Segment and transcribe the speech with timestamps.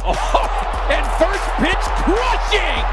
[0.00, 2.84] Oh, and first pitch crushing.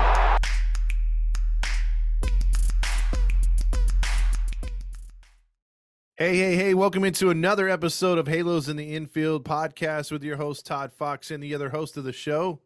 [6.16, 10.38] Hey, hey, hey, welcome into another episode of Halos in the Infield podcast with your
[10.38, 12.61] host, Todd Fox, and the other host of the show.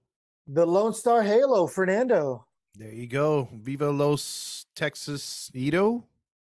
[0.46, 2.46] The Lone Star Halo, Fernando.
[2.80, 3.50] There you go.
[3.54, 6.02] Viva Los Texas Ito.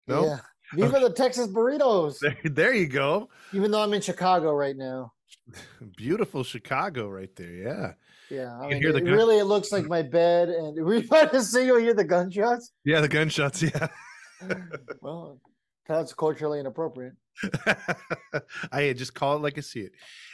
[0.06, 0.38] No, Yeah.
[0.74, 2.18] Viva the Texas burritos.
[2.20, 3.28] there, there you go.
[3.52, 5.12] Even though I'm in Chicago right now.
[5.96, 7.50] Beautiful Chicago right there.
[7.50, 7.92] Yeah.
[8.30, 8.56] Yeah.
[8.60, 9.88] I mean, hear the it gun- really it looks like mm.
[9.88, 12.70] my bed and were you about to say you hear the gunshots?
[12.84, 13.60] Yeah, the gunshots.
[13.60, 13.88] Yeah.
[15.00, 15.40] well,
[15.88, 17.14] that's culturally inappropriate.
[18.70, 19.92] I just call it like I see it.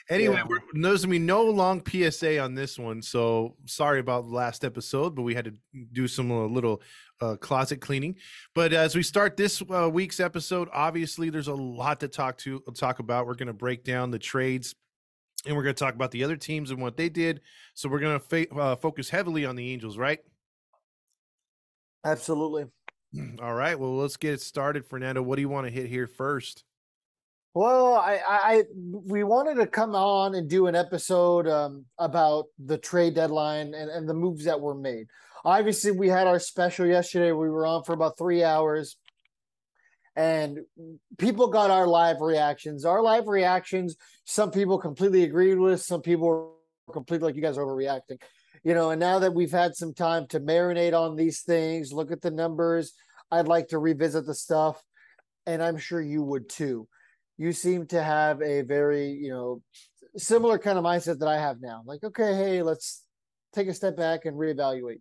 [0.08, 0.58] Anyway, Yeah.
[0.74, 5.16] there's gonna be no long PSA on this one, so sorry about the last episode,
[5.16, 5.54] but we had to
[5.92, 6.80] do some uh, little
[7.20, 8.14] uh, closet cleaning.
[8.54, 12.60] But as we start this uh, week's episode, obviously there's a lot to talk to
[12.74, 13.26] talk about.
[13.26, 14.76] We're gonna break down the trades,
[15.44, 17.40] and we're gonna talk about the other teams and what they did.
[17.74, 20.20] So we're gonna fa- uh, focus heavily on the Angels, right?
[22.04, 22.66] Absolutely.
[23.42, 23.78] All right.
[23.78, 25.22] Well, let's get it started, Fernando.
[25.22, 26.62] What do you want to hit here first?
[27.56, 32.76] Well, I, I, we wanted to come on and do an episode um, about the
[32.76, 35.06] trade deadline and, and the moves that were made.
[35.42, 37.32] Obviously, we had our special yesterday.
[37.32, 38.98] We were on for about three hours,
[40.16, 40.58] and
[41.16, 42.84] people got our live reactions.
[42.84, 43.96] Our live reactions,
[44.26, 46.28] some people completely agreed with, some people
[46.86, 48.20] were completely like you guys are overreacting.
[48.64, 52.12] You know, and now that we've had some time to marinate on these things, look
[52.12, 52.92] at the numbers,
[53.30, 54.82] I'd like to revisit the stuff,
[55.46, 56.86] and I'm sure you would too
[57.38, 59.62] you seem to have a very you know
[60.16, 61.82] similar kind of mindset that I have now.
[61.84, 63.02] Like, okay, hey, let's
[63.54, 65.00] take a step back and reevaluate.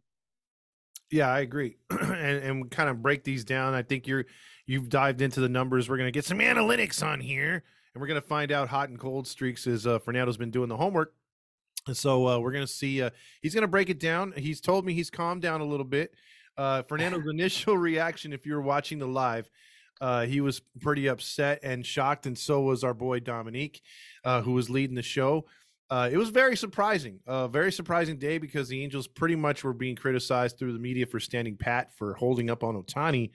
[1.12, 3.74] Yeah, I agree, and and kind of break these down.
[3.74, 4.26] I think you're
[4.66, 5.90] you've dived into the numbers.
[5.90, 9.28] We're gonna get some analytics on here, and we're gonna find out hot and cold
[9.28, 11.14] streaks as uh, Fernando's been doing the homework.
[11.88, 13.02] And so uh, we're gonna see.
[13.02, 13.12] Uh,
[13.42, 14.34] he's gonna break it down.
[14.36, 16.14] He's told me he's calmed down a little bit.
[16.58, 19.50] Uh, Fernando's initial reaction, if you were watching the live,
[20.02, 23.82] uh, he was pretty upset and shocked, and so was our boy Dominique,
[24.24, 25.46] uh, who was leading the show.
[25.90, 29.74] Uh, it was very surprising, a very surprising day because the Angels pretty much were
[29.74, 33.32] being criticized through the media for standing pat for holding up on Ohtani,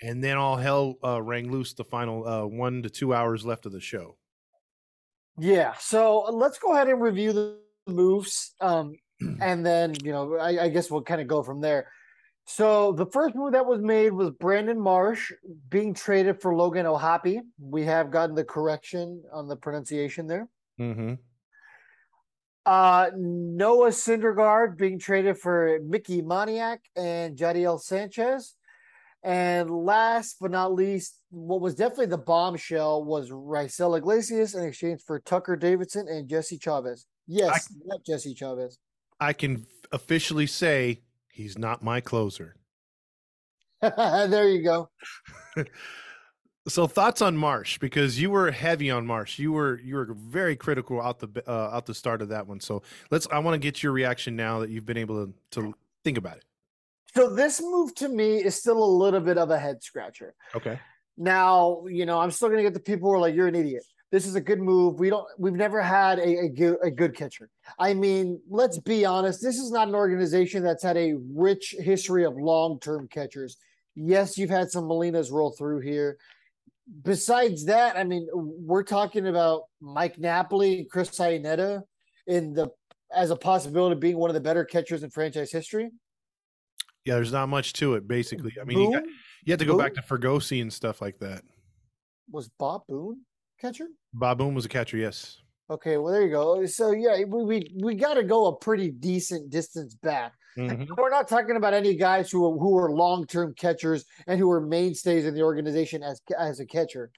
[0.00, 3.66] and then all hell uh, rang loose the final uh, one to two hours left
[3.66, 4.16] of the show.
[5.38, 5.74] Yeah.
[5.78, 8.94] So let's go ahead and review the moves, um,
[9.40, 11.88] and then you know I, I guess we'll kind of go from there.
[12.46, 15.32] So the first move that was made was Brandon Marsh
[15.68, 17.40] being traded for Logan O'Hoppe.
[17.60, 20.48] We have gotten the correction on the pronunciation there.
[20.80, 21.14] Mm-hmm.
[22.66, 28.54] Uh, Noah Syndergaard being traded for Mickey Moniak and Jadiel Sanchez.
[29.22, 35.02] And last but not least, what was definitely the bombshell was Raisel Iglesias in exchange
[35.06, 37.06] for Tucker Davidson and Jesse Chavez.
[37.26, 38.78] Yes, not Jesse Chavez.
[39.20, 42.56] I can officially say he's not my closer.
[43.80, 44.90] there you go.
[46.68, 49.38] So thoughts on Marsh because you were heavy on Marsh.
[49.38, 52.60] You were you were very critical out the uh, out the start of that one.
[52.60, 53.26] So let's.
[53.32, 55.74] I want to get your reaction now that you've been able to to
[56.04, 56.44] think about it.
[57.14, 60.34] So this move to me is still a little bit of a head scratcher.
[60.54, 60.78] Okay.
[61.16, 63.54] Now, you know, I'm still going to get the people who are like, "You're an
[63.54, 64.98] idiot." This is a good move.
[64.98, 65.26] We don't.
[65.38, 67.48] We've never had a, a good a good catcher.
[67.78, 69.40] I mean, let's be honest.
[69.40, 73.56] This is not an organization that's had a rich history of long term catchers.
[73.94, 76.18] Yes, you've had some Molinas roll through here.
[77.02, 81.82] Besides that, I mean, we're talking about Mike Napoli and Chris Iannetta
[82.26, 82.68] in the
[83.14, 85.90] as a possibility of being one of the better catchers in franchise history.
[87.04, 88.08] Yeah, there's not much to it.
[88.08, 89.04] Basically, I mean, you, got,
[89.44, 91.42] you have to go back to Fregosi and stuff like that.
[92.28, 93.20] was Bob Boone
[93.60, 93.86] catcher.
[94.14, 94.96] Bob Boone was a catcher.
[94.96, 95.38] Yes.
[95.68, 96.66] Okay, well there you go.
[96.66, 100.32] So yeah, we we, we got to go a pretty decent distance back.
[100.58, 100.88] Mhm.
[100.96, 104.50] We're not talking about any guys who are, who are long term catchers and who
[104.50, 107.12] are mainstays in the organization as as a catcher.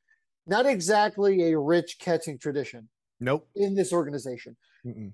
[0.47, 2.89] Not exactly a rich catching tradition
[3.21, 3.49] Nope.
[3.55, 4.57] in this organization.
[4.85, 5.13] Mm-mm.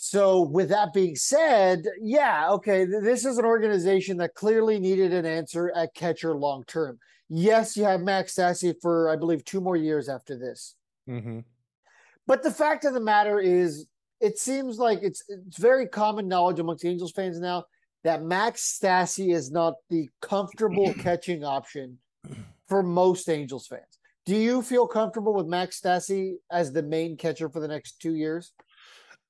[0.00, 5.12] So, with that being said, yeah, okay, th- this is an organization that clearly needed
[5.12, 6.98] an answer at catcher long term.
[7.28, 10.74] Yes, you have Max Stassi for I believe two more years after this.
[11.08, 11.40] Mm-hmm.
[12.26, 13.86] But the fact of the matter is,
[14.20, 17.64] it seems like it's it's very common knowledge amongst Angels fans now
[18.04, 21.98] that Max Stassi is not the comfortable catching option
[22.66, 23.98] for most Angels fans.
[24.26, 28.14] Do you feel comfortable with Max Stassi as the main catcher for the next two
[28.14, 28.52] years?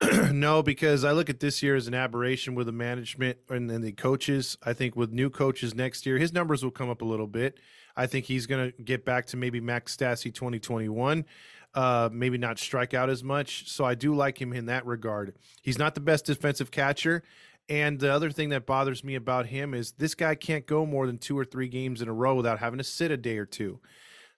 [0.33, 3.83] no, because I look at this year as an aberration with the management and, and
[3.83, 4.57] the coaches.
[4.63, 7.59] I think with new coaches next year, his numbers will come up a little bit.
[7.99, 11.25] I think he's going to get back to maybe Max Stassi 2021,
[11.75, 13.69] uh, maybe not strike out as much.
[13.69, 15.35] So I do like him in that regard.
[15.63, 17.25] He's not the best defensive catcher.
[17.69, 21.09] And the other thing that bothers me about him is this guy can't go more
[21.09, 23.45] than two or three games in a row without having to sit a day or
[23.45, 23.81] two.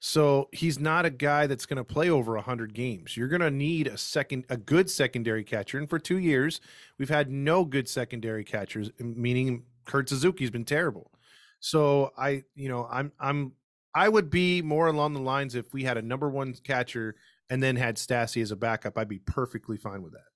[0.00, 3.14] So he's not a guy that's going to play over 100 games.
[3.14, 5.76] You're going to need a second a good secondary catcher.
[5.76, 6.62] And for 2 years,
[6.96, 11.10] we've had no good secondary catchers, meaning Kurt Suzuki's been terrible.
[11.60, 13.52] So I, you know, I'm I'm
[13.94, 17.16] I would be more along the lines if we had a number 1 catcher
[17.50, 20.30] and then had Stassi as a backup, I'd be perfectly fine with that.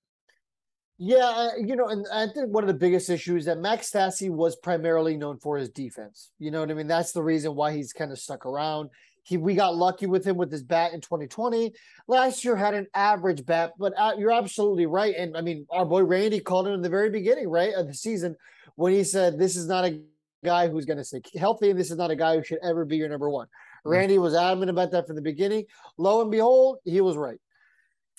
[0.97, 4.55] Yeah, you know, and I think one of the biggest issues that Max Stassi was
[4.56, 6.31] primarily known for his defense.
[6.38, 6.87] You know what I mean?
[6.87, 8.91] That's the reason why he's kind of stuck around.
[9.25, 11.73] He, we got lucky with him with his bat in 2020.
[12.06, 15.15] Last year had an average bat, but uh, you're absolutely right.
[15.17, 17.94] And I mean, our boy Randy called it in the very beginning, right, of the
[17.94, 18.37] season
[18.76, 20.00] when he said, "This is not a
[20.44, 22.85] guy who's going to stay healthy, and this is not a guy who should ever
[22.85, 23.49] be your number one."
[23.85, 25.67] Randy was adamant about that from the beginning.
[25.99, 27.38] Lo and behold, he was right.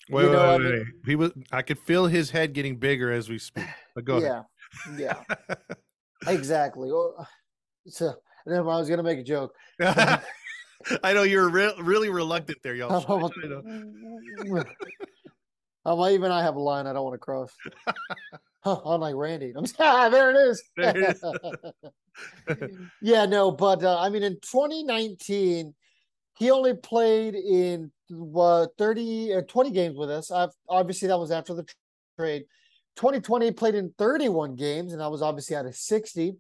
[0.10, 1.32] Wait, you know, wait, wait, I mean, wait, He was.
[1.52, 3.66] I could feel his head getting bigger as we speak.
[3.96, 4.44] But go yeah,
[4.88, 5.00] ahead.
[5.00, 5.56] Yeah,
[6.28, 6.90] exactly.
[6.92, 7.26] Oh,
[7.88, 8.14] so,
[8.46, 9.56] and then I was going to make a joke.
[9.82, 12.92] I know you're re- really reluctant there, y'all.
[15.86, 17.52] I'm even I have a line I don't want to cross.
[18.66, 19.54] Huh, unlike Randy.
[19.56, 20.64] I'm ah, there it is.
[20.76, 21.18] There it
[22.48, 22.80] is.
[23.02, 25.74] yeah, no, but uh, I mean, in 2019,
[26.38, 27.92] he only played in
[28.36, 30.32] uh, 30 uh, 20 games with us.
[30.32, 31.66] I've, obviously, that was after the
[32.18, 32.46] trade.
[32.98, 36.36] 2020 played in 31 games, and that was obviously out of 60.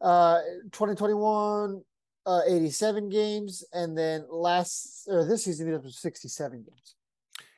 [0.00, 0.40] Uh,
[0.72, 1.82] 2021
[2.26, 6.94] uh, 87 games, and then last or this season he was 67 games.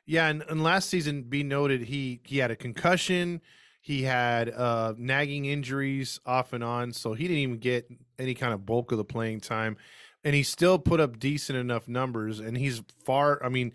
[0.06, 3.40] Yeah, and, and last season, be noted, he he had a concussion,
[3.80, 8.52] he had uh, nagging injuries off and on, so he didn't even get any kind
[8.52, 9.76] of bulk of the playing time,
[10.22, 13.42] and he still put up decent enough numbers, and he's far.
[13.44, 13.72] I mean,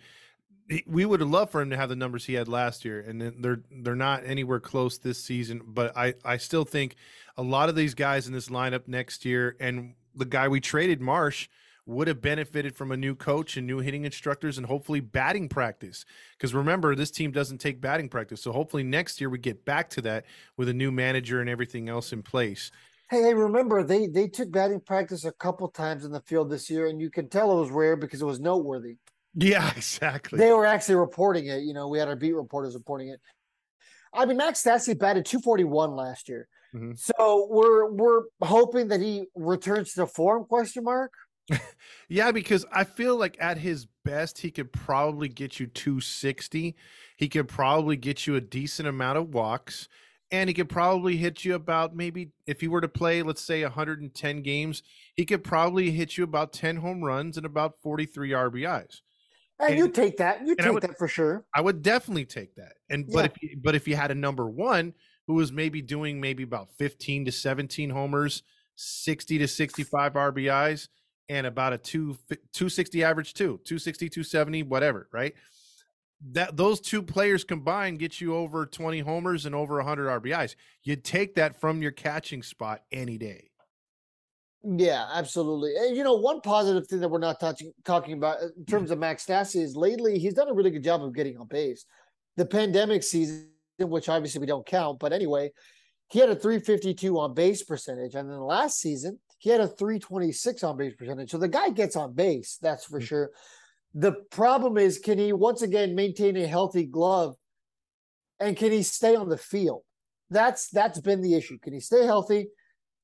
[0.85, 3.21] we would have loved for him to have the numbers he had last year, and
[3.43, 5.61] they're they're not anywhere close this season.
[5.65, 6.95] But I I still think
[7.37, 11.01] a lot of these guys in this lineup next year, and the guy we traded,
[11.01, 11.49] Marsh,
[11.85, 16.05] would have benefited from a new coach and new hitting instructors and hopefully batting practice.
[16.37, 18.41] Because remember, this team doesn't take batting practice.
[18.41, 20.25] So hopefully next year we get back to that
[20.57, 22.71] with a new manager and everything else in place.
[23.09, 26.71] Hey, hey, remember they they took batting practice a couple times in the field this
[26.71, 28.97] year, and you can tell it was rare because it was noteworthy.
[29.35, 30.39] Yeah, exactly.
[30.39, 31.61] They were actually reporting it.
[31.63, 33.19] You know, we had our beat reporters reporting it.
[34.11, 36.47] I mean, Max Stassi batted 241 last year.
[36.73, 36.93] Mm-hmm.
[36.95, 40.45] So we're we're hoping that he returns to form?
[40.45, 41.11] Question mark.
[42.09, 46.75] yeah, because I feel like at his best, he could probably get you 260.
[47.17, 49.87] He could probably get you a decent amount of walks,
[50.31, 53.63] and he could probably hit you about maybe if he were to play, let's say
[53.63, 54.83] 110 games,
[55.15, 59.01] he could probably hit you about 10 home runs and about 43 RBIs.
[59.59, 61.45] Uh, and, and you take that, you take would, that for sure.
[61.55, 62.73] I would definitely take that.
[62.89, 63.13] And yeah.
[63.13, 64.93] but if you, but if you had a number one,
[65.27, 68.43] who was maybe doing maybe about 15 to 17 homers,
[68.75, 70.87] 60 to 65 RBIs,
[71.29, 75.33] and about a two 260 average too, 260, 270, whatever, right?
[76.31, 80.55] That those two players combined get you over 20 homers and over 100 RBIs.
[80.83, 83.49] You'd take that from your catching spot any day.
[84.63, 85.75] Yeah, absolutely.
[85.77, 88.67] And, you know, one positive thing that we're not touching talking about in mm.
[88.67, 91.47] terms of Max Stassi is lately he's done a really good job of getting on
[91.47, 91.85] base.
[92.37, 94.99] The pandemic season which obviously we don't count.
[94.99, 95.51] But anyway,
[96.09, 98.15] he had a 352 on base percentage.
[98.15, 101.31] And then last season, he had a 326 on base percentage.
[101.31, 103.05] So the guy gets on base, that's for mm-hmm.
[103.05, 103.31] sure.
[103.93, 107.35] The problem is, can he once again maintain a healthy glove
[108.39, 109.83] and can he stay on the field?
[110.29, 111.57] That's that's been the issue.
[111.59, 112.47] Can he stay healthy?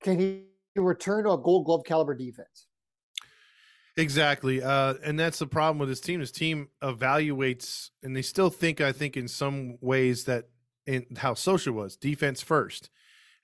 [0.03, 0.43] Can he
[0.75, 2.67] return to a gold glove caliber defense?
[3.95, 4.63] Exactly.
[4.63, 6.19] Uh, and that's the problem with this team.
[6.19, 10.45] This team evaluates and they still think, I think, in some ways that
[10.85, 12.89] in how Scioscia was defense first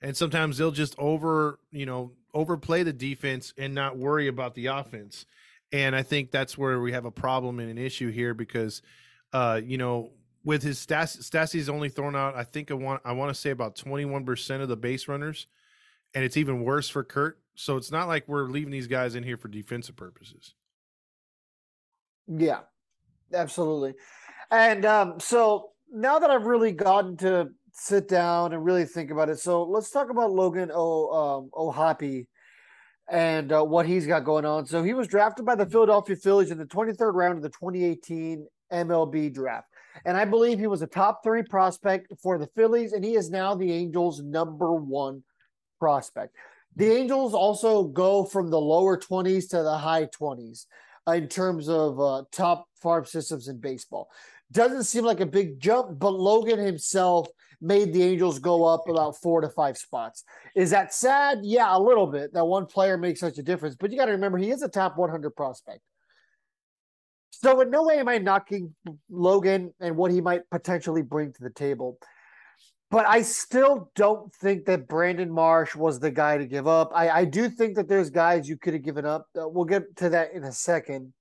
[0.01, 4.67] and sometimes they'll just over you know overplay the defense and not worry about the
[4.67, 5.25] offense.
[5.71, 8.81] And i think that's where we have a problem and an issue here because
[9.33, 10.11] uh you know
[10.45, 13.49] with his stats Stassi's only thrown out i think i want i want to say
[13.49, 15.47] about 21% of the base runners
[16.15, 17.39] and it's even worse for kurt.
[17.55, 20.53] So it's not like we're leaving these guys in here for defensive purposes.
[22.27, 22.59] Yeah
[23.33, 23.95] absolutely.
[24.51, 29.29] And um so now that I've really gotten to sit down and really think about
[29.29, 32.27] it, so let's talk about Logan O um,
[33.09, 34.65] and uh, what he's got going on.
[34.65, 38.45] So he was drafted by the Philadelphia Phillies in the 23rd round of the 2018
[38.73, 39.67] MLB draft.
[40.05, 43.29] And I believe he was a top three prospect for the Phillies, and he is
[43.29, 45.23] now the Angels' number one
[45.79, 46.35] prospect.
[46.75, 50.65] The Angels also go from the lower 20s to the high 20s
[51.07, 54.09] in terms of uh, top farm systems in baseball.
[54.51, 57.27] Doesn't seem like a big jump, but Logan himself
[57.61, 60.23] made the Angels go up about four to five spots.
[60.55, 61.39] Is that sad?
[61.43, 63.75] Yeah, a little bit that one player makes such a difference.
[63.75, 65.81] But you got to remember, he is a top 100 prospect.
[67.31, 68.73] So, in no way am I knocking
[69.09, 71.99] Logan and what he might potentially bring to the table.
[72.89, 76.91] But I still don't think that Brandon Marsh was the guy to give up.
[76.95, 79.27] I, I do think that there's guys you could have given up.
[79.39, 81.13] Uh, we'll get to that in a second.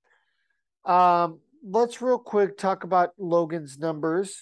[0.84, 4.40] Um, let's real quick talk about Logan's numbers.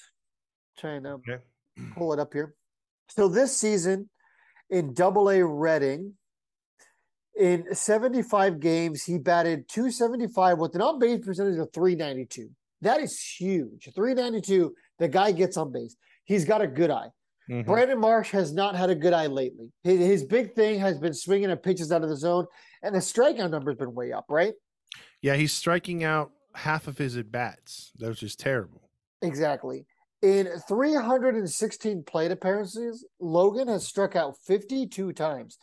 [0.79, 1.39] To Okay.
[1.95, 2.55] Pull it up here.
[3.09, 4.09] So this season
[4.71, 6.15] in Double A Reading,
[7.39, 12.49] in 75 games, he batted 275 with an on base percentage of 392.
[12.81, 13.89] That is huge.
[13.95, 15.97] 392, the guy gets on base.
[16.25, 17.09] He's got a good eye.
[17.51, 17.67] Mhm.
[17.67, 19.71] Brandon Marsh has not had a good eye lately.
[19.83, 22.47] His, his big thing has been swinging at pitches out of the zone,
[22.83, 24.55] and the strikeout number has been way up, right?
[25.21, 27.91] Yeah, he's striking out half of his at bats.
[27.99, 28.89] That was just terrible.
[29.23, 29.87] Exactly.
[30.25, 35.59] In 316 plate appearances, Logan has struck out 52 times.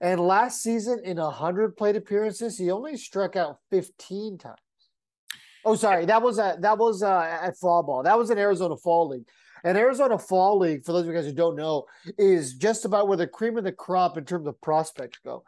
[0.00, 4.58] And last season, in 100 plate appearances, he only struck out 15 times.
[5.64, 8.02] Oh, sorry, that was a, that was uh, at fall ball.
[8.02, 9.28] That was an Arizona Fall League.
[9.62, 11.84] And Arizona Fall League, for those of you guys who don't know,
[12.18, 15.44] is just about where the cream of the crop in terms of prospects go.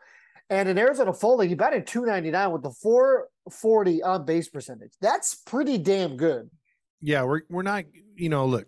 [0.49, 4.93] And in Arizona Fall League, he batted 299 with the 440 on base percentage.
[5.01, 6.51] That's pretty damn good.
[7.05, 7.85] Yeah, we're we're not.
[8.17, 8.67] You know, look,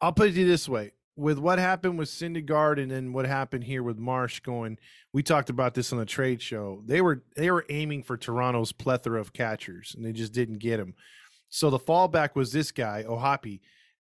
[0.00, 3.82] I'll put it this way: with what happened with Syndergaard and then what happened here
[3.82, 4.78] with Marsh going,
[5.12, 6.82] we talked about this on the trade show.
[6.86, 10.80] They were they were aiming for Toronto's plethora of catchers, and they just didn't get
[10.80, 10.94] him.
[11.48, 13.60] So the fallback was this guy, O'Hoppe,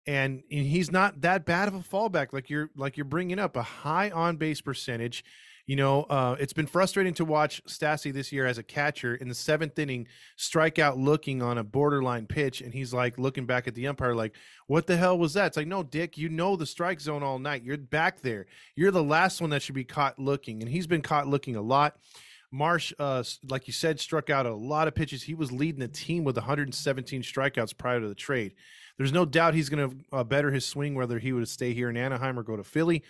[0.06, 3.56] and, and he's not that bad of a fallback like you're like you're bringing up
[3.56, 5.24] a high on base percentage.
[5.68, 9.28] You know, uh, it's been frustrating to watch Stassi this year as a catcher in
[9.28, 10.08] the seventh inning,
[10.38, 14.34] strikeout looking on a borderline pitch, and he's like looking back at the umpire like,
[14.66, 17.38] "What the hell was that?" It's like, "No, Dick, you know the strike zone all
[17.38, 17.64] night.
[17.64, 18.46] You're back there.
[18.76, 21.60] You're the last one that should be caught looking." And he's been caught looking a
[21.60, 21.98] lot.
[22.50, 25.22] Marsh, uh, like you said, struck out a lot of pitches.
[25.22, 28.54] He was leading the team with 117 strikeouts prior to the trade.
[28.96, 31.90] There's no doubt he's going to uh, better his swing whether he would stay here
[31.90, 33.04] in Anaheim or go to Philly.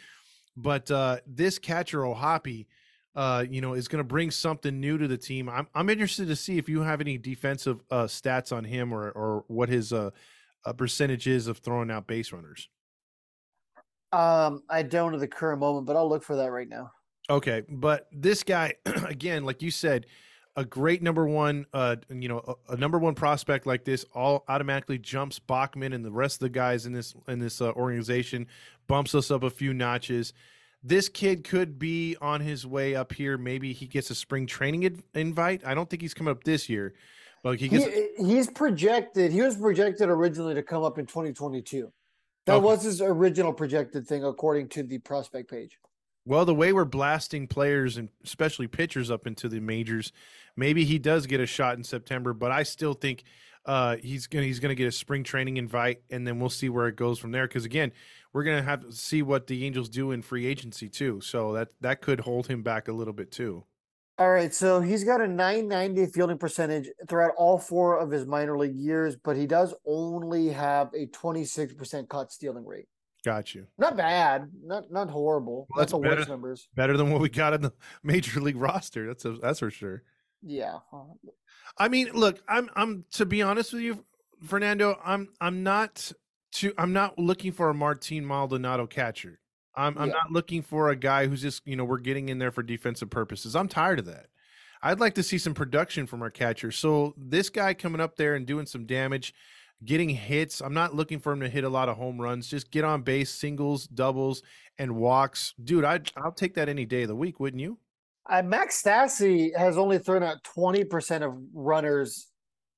[0.58, 2.66] But uh, this catcher O'Hoppe,
[3.14, 5.48] uh, you know, is going to bring something new to the team.
[5.48, 9.10] I'm I'm interested to see if you have any defensive uh, stats on him or
[9.10, 10.10] or what his uh,
[10.64, 12.68] uh, percentage is of throwing out base runners.
[14.12, 16.90] Um, I don't at the current moment, but I'll look for that right now.
[17.30, 20.06] Okay, but this guy again, like you said,
[20.56, 24.44] a great number one, uh, you know, a, a number one prospect like this all
[24.48, 28.46] automatically jumps Bachman and the rest of the guys in this in this uh, organization,
[28.88, 30.32] bumps us up a few notches.
[30.82, 33.38] This kid could be on his way up here.
[33.38, 35.62] Maybe he gets a spring training inv- invite.
[35.64, 36.94] I don't think he's coming up this year,
[37.42, 37.84] but he gets.
[37.86, 39.32] He, he's projected.
[39.32, 41.92] He was projected originally to come up in 2022.
[42.46, 42.64] That Okay.
[42.64, 45.78] was his original projected thing, according to the prospect page.
[46.28, 50.12] Well, the way we're blasting players and especially pitchers up into the majors,
[50.56, 52.34] maybe he does get a shot in September.
[52.34, 53.24] But I still think
[53.64, 56.86] uh, he's gonna he's gonna get a spring training invite, and then we'll see where
[56.86, 57.48] it goes from there.
[57.48, 57.92] Because again,
[58.34, 61.22] we're gonna have to see what the Angels do in free agency too.
[61.22, 63.64] So that that could hold him back a little bit too.
[64.18, 68.58] All right, so he's got a 990 fielding percentage throughout all four of his minor
[68.58, 72.88] league years, but he does only have a 26% caught stealing rate.
[73.28, 73.66] Got you.
[73.76, 75.66] Not bad, not not horrible.
[75.68, 76.30] Well, not that's the worst better.
[76.30, 76.66] numbers.
[76.74, 79.06] Better than what we got in the major league roster.
[79.06, 80.02] That's a, that's for sure.
[80.42, 80.76] Yeah.
[80.90, 81.02] Uh,
[81.76, 84.02] I mean, look, I'm I'm to be honest with you,
[84.42, 86.10] Fernando, I'm I'm not
[86.52, 89.40] to I'm not looking for a Martin Maldonado catcher.
[89.76, 90.14] I'm I'm Yeah.
[90.14, 93.10] not looking for a guy who's just, you know, we're getting in there for defensive
[93.10, 93.54] purposes.
[93.54, 94.28] I'm tired of that.
[94.82, 96.70] I'd like to see some production from our catcher.
[96.72, 99.34] So this guy coming up there and doing some damage,
[99.84, 100.60] getting hits.
[100.60, 102.48] I'm not looking for him to hit a lot of home runs.
[102.48, 104.42] Just get on base, singles, doubles,
[104.78, 105.54] and walks.
[105.62, 107.78] Dude, I I'll take that any day of the week, wouldn't you?
[108.28, 112.26] Uh, Max Stassi has only thrown out 20% of runners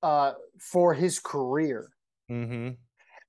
[0.03, 1.91] uh, for his career.
[2.31, 2.71] Mm-hmm.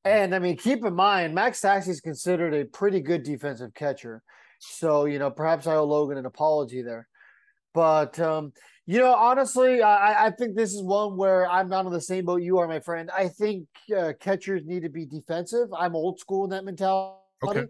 [0.05, 4.21] And I mean, keep in mind, Max Stassi is considered a pretty good defensive catcher.
[4.59, 7.07] So, you know, perhaps I owe Logan an apology there.
[7.73, 8.53] But, um,
[8.85, 12.25] you know, honestly, I, I think this is one where I'm not on the same
[12.25, 13.09] boat you are, my friend.
[13.15, 15.69] I think uh, catchers need to be defensive.
[15.77, 17.17] I'm old school in that mentality.
[17.43, 17.65] Okay.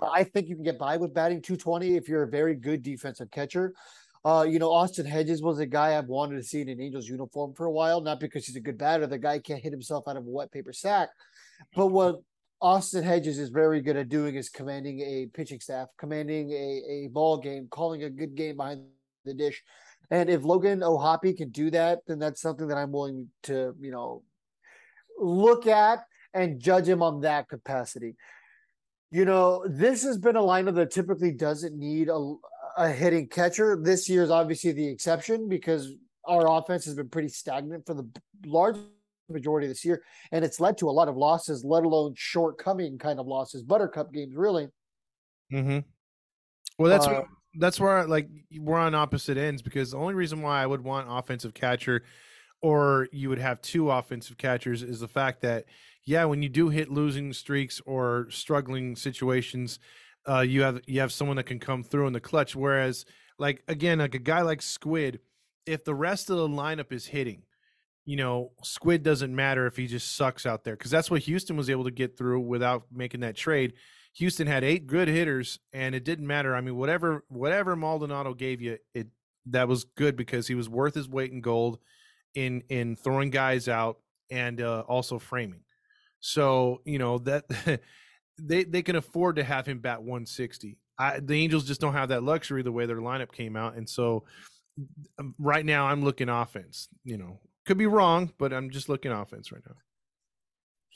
[0.00, 2.82] Uh, I think you can get by with batting 220 if you're a very good
[2.82, 3.74] defensive catcher.
[4.24, 7.08] Uh, you know, Austin Hedges was a guy I've wanted to see in an Angels
[7.08, 9.06] uniform for a while, not because he's a good batter.
[9.06, 11.08] The guy can't hit himself out of a wet paper sack.
[11.74, 12.20] But what
[12.60, 17.08] Austin Hedges is very good at doing is commanding a pitching staff, commanding a, a
[17.08, 18.84] ball game, calling a good game behind
[19.24, 19.62] the dish.
[20.12, 23.90] And if Logan O'Hoppe can do that, then that's something that I'm willing to, you
[23.90, 24.22] know,
[25.18, 26.00] look at
[26.34, 28.16] and judge him on that capacity.
[29.10, 32.34] You know, this has been a lineup that typically doesn't need a,
[32.76, 33.78] a hitting catcher.
[33.82, 35.94] This year is obviously the exception because
[36.26, 38.06] our offense has been pretty stagnant for the
[38.44, 38.76] large
[39.30, 42.98] majority of this year, and it's led to a lot of losses, let alone shortcoming
[42.98, 44.68] kind of losses, buttercup games, really.
[45.50, 45.78] Mm-hmm.
[46.78, 48.28] Well, that's Uh, that's where like
[48.58, 52.02] we're on opposite ends because the only reason why I would want offensive catcher
[52.62, 55.66] or you would have two offensive catchers is the fact that
[56.04, 59.78] yeah, when you do hit losing streaks or struggling situations,
[60.28, 62.56] uh, you have you have someone that can come through in the clutch.
[62.56, 63.04] Whereas,
[63.38, 65.20] like again, like a guy like Squid,
[65.66, 67.42] if the rest of the lineup is hitting,
[68.04, 71.56] you know, Squid doesn't matter if he just sucks out there because that's what Houston
[71.56, 73.74] was able to get through without making that trade.
[74.14, 76.54] Houston had eight good hitters, and it didn't matter.
[76.54, 79.08] I mean, whatever whatever Maldonado gave you, it
[79.46, 81.78] that was good because he was worth his weight in gold
[82.34, 83.98] in in throwing guys out
[84.30, 85.60] and uh, also framing.
[86.20, 87.44] So you know that
[88.38, 90.78] they they can afford to have him bat 160.
[90.98, 93.88] I, the Angels just don't have that luxury the way their lineup came out, and
[93.88, 94.24] so
[95.18, 96.88] um, right now I'm looking offense.
[97.04, 99.74] You know, could be wrong, but I'm just looking offense right now.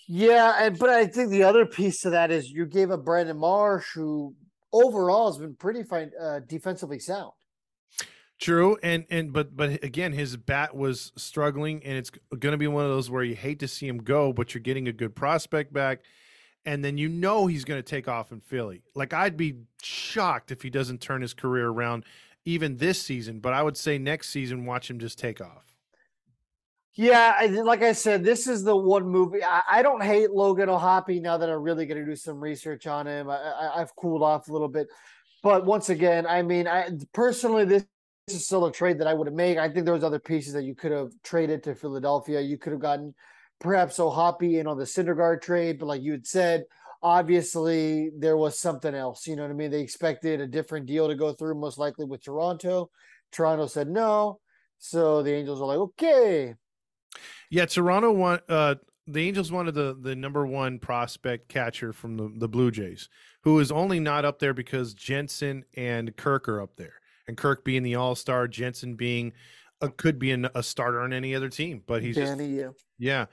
[0.08, 3.36] Yeah, and but I think the other piece to that is you gave up Brandon
[3.36, 4.34] Marsh, who
[4.72, 7.32] overall has been pretty fine uh, defensively sound.
[8.38, 12.66] True, and and but but again, his bat was struggling, and it's going to be
[12.66, 15.16] one of those where you hate to see him go, but you're getting a good
[15.16, 16.00] prospect back,
[16.64, 18.82] and then you know he's going to take off in Philly.
[18.94, 22.04] Like I'd be shocked if he doesn't turn his career around
[22.44, 25.75] even this season, but I would say next season, watch him just take off.
[26.96, 29.44] Yeah, like I said, this is the one movie.
[29.44, 32.86] I, I don't hate Logan O'Hoppe now that I'm really going to do some research
[32.86, 33.28] on him.
[33.28, 34.88] I, I've cooled off a little bit,
[35.42, 37.84] but once again, I mean, I personally this.
[38.26, 39.56] This is still a trade that I would have made.
[39.56, 42.40] I think there was other pieces that you could have traded to Philadelphia.
[42.40, 43.14] You could have gotten
[43.60, 46.64] perhaps O'Hoppe in on the Syndergaard trade, but like you had said,
[47.04, 49.28] obviously there was something else.
[49.28, 49.70] You know what I mean?
[49.70, 52.90] They expected a different deal to go through, most likely with Toronto.
[53.30, 54.40] Toronto said no,
[54.78, 56.54] so the Angels are like, okay,
[57.50, 62.32] Yeah, Toronto want uh the Angels wanted the the number one prospect catcher from the,
[62.38, 63.08] the Blue Jays,
[63.42, 66.94] who is only not up there because Jansen and Kirk are up there.
[67.28, 69.32] And Kirk being the all star, Jansen being
[69.80, 72.70] a, could be an, a starter on any other team, but he's just yeah.
[72.98, 73.26] yeah.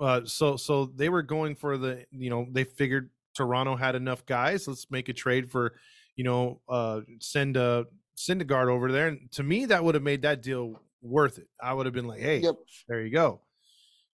[0.00, 4.24] Uh, so so they were going for the you know they figured Toronto had enough
[4.26, 4.68] guys.
[4.68, 5.74] Let's make a trade for
[6.16, 7.86] you know uh, send a
[8.18, 9.08] Syndergaard over there.
[9.08, 11.48] And to me, that would have made that deal worth it.
[11.62, 12.56] I would have been like, hey, Yep.
[12.88, 13.40] there you go.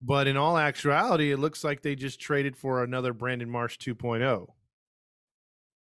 [0.03, 3.95] But in all actuality, it looks like they just traded for another Brandon Marsh oh.
[3.95, 4.47] 2.0.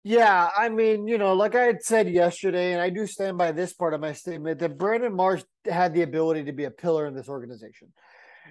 [0.05, 3.53] Yeah, I mean, you know, like I had said yesterday, and I do stand by
[3.53, 7.07] this part of my statement that Brandon Marsh had the ability to be a pillar
[7.07, 7.93] in this organization.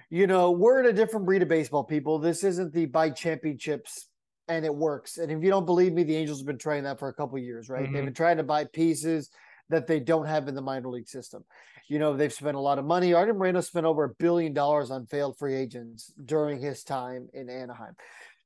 [0.09, 2.17] You know, we're in a different breed of baseball, people.
[2.17, 4.09] This isn't the buy championships
[4.47, 5.17] and it works.
[5.17, 7.37] And if you don't believe me, the Angels have been trying that for a couple
[7.37, 7.91] years, right?
[7.91, 8.05] They've Mhm.
[8.05, 9.29] been trying to buy pieces
[9.69, 11.43] that they don't have in the minor league system.
[11.87, 13.13] You know, they've spent a lot of money.
[13.13, 17.49] Artie Moreno spent over a billion dollars on failed free agents during his time in
[17.49, 17.95] Anaheim.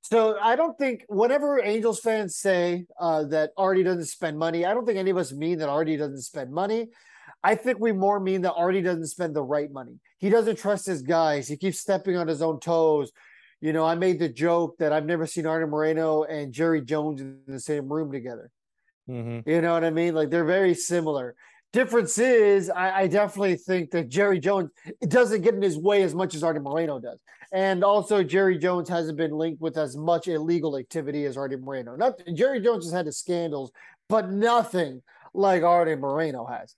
[0.02, 4.74] So I don't think whenever Angels fans say uh, that Artie doesn't spend money, I
[4.74, 6.88] don't think any of us mean that Artie doesn't spend money.
[7.44, 10.00] I think we more mean that Artie doesn't spend the right money.
[10.18, 11.48] He doesn't trust his guys.
[11.48, 13.12] He keeps stepping on his own toes.
[13.60, 17.22] You know, I made the joke that I've never seen Artie Moreno and Jerry Jones
[17.22, 18.50] in the same room together.
[19.10, 19.50] Mm-hmm.
[19.50, 20.14] You know what I mean?
[20.16, 21.36] Like they're very similar.
[21.74, 24.70] Difference is, I, I definitely think that Jerry Jones
[25.08, 27.20] doesn't get in his way as much as Artie Moreno does,
[27.52, 31.96] and also Jerry Jones hasn't been linked with as much illegal activity as Artie Moreno.
[31.96, 33.72] Not Jerry Jones has had his scandals,
[34.08, 35.02] but nothing
[35.34, 36.76] like Artie Moreno has.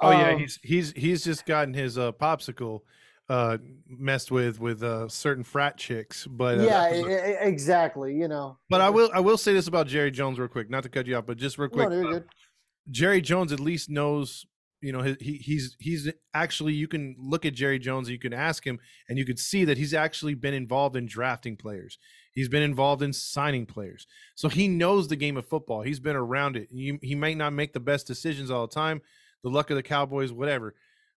[0.00, 2.80] Oh yeah, Um, he's he's he's just gotten his uh, popsicle
[3.28, 3.58] uh,
[3.88, 8.14] messed with with uh, certain frat chicks, but uh, yeah, that was a- exactly.
[8.14, 10.82] You know, but I will I will say this about Jerry Jones real quick, not
[10.82, 11.88] to cut you off, but just real No, quick.
[12.06, 12.24] uh, good.
[12.90, 14.44] Jerry Jones at least knows,
[14.82, 18.34] you know, he, he he's he's actually you can look at Jerry Jones, you can
[18.34, 21.98] ask him, and you could see that he's actually been involved in drafting players.
[22.32, 25.80] He's been involved in signing players, so he knows the game of football.
[25.82, 26.68] He's been around it.
[26.70, 29.00] You, he might not make the best decisions all the time,
[29.42, 30.74] the luck of the Cowboys, whatever.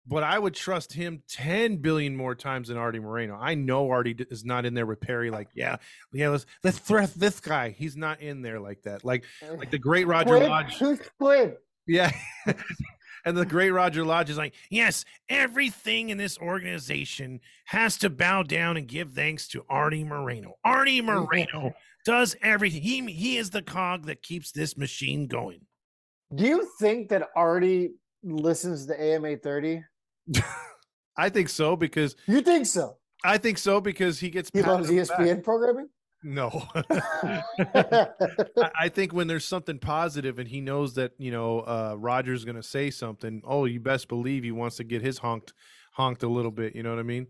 [0.06, 3.38] But I would trust him ten billion more times than Artie Moreno.
[3.40, 5.30] I know Artie is not in there with Perry.
[5.30, 5.76] Like, yeah,
[6.12, 7.70] yeah, let's let's threat this guy.
[7.70, 9.04] He's not in there like that.
[9.04, 9.24] Like,
[9.56, 10.48] like the great Roger Squid?
[10.48, 10.78] Lodge.
[10.78, 11.56] Who's Squid?
[11.86, 12.12] Yeah.
[13.24, 18.42] and the great Roger Lodge is like, yes, everything in this organization has to bow
[18.42, 20.54] down and give thanks to Artie Moreno.
[20.64, 21.72] Artie Moreno
[22.04, 22.82] does everything.
[22.82, 25.60] He he is the cog that keeps this machine going.
[26.34, 29.82] Do you think that Artie listens to AM 830?
[31.16, 32.96] I think so because You think so?
[33.24, 35.18] I think so because he gets He loves the back.
[35.20, 35.88] ESPN programming?
[36.22, 36.66] No.
[38.80, 42.62] I, think when there's something positive and he knows that, you know, uh Roger's gonna
[42.62, 45.52] say something, oh, you best believe he wants to get his honked
[45.92, 47.26] honked a little bit, you know what I mean?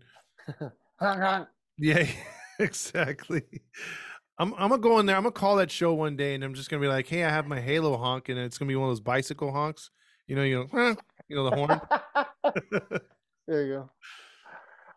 [0.99, 1.47] honk, honk.
[1.77, 2.07] Yeah,
[2.59, 3.43] exactly.
[4.37, 5.15] I'm I'm gonna go in there.
[5.15, 7.29] I'm gonna call that show one day, and I'm just gonna be like, "Hey, I
[7.29, 9.91] have my Halo honk, and it's gonna be one of those bicycle honks."
[10.27, 10.95] You know, you know, "Huh,"
[11.27, 11.81] you know the horn.
[13.47, 13.89] there you go.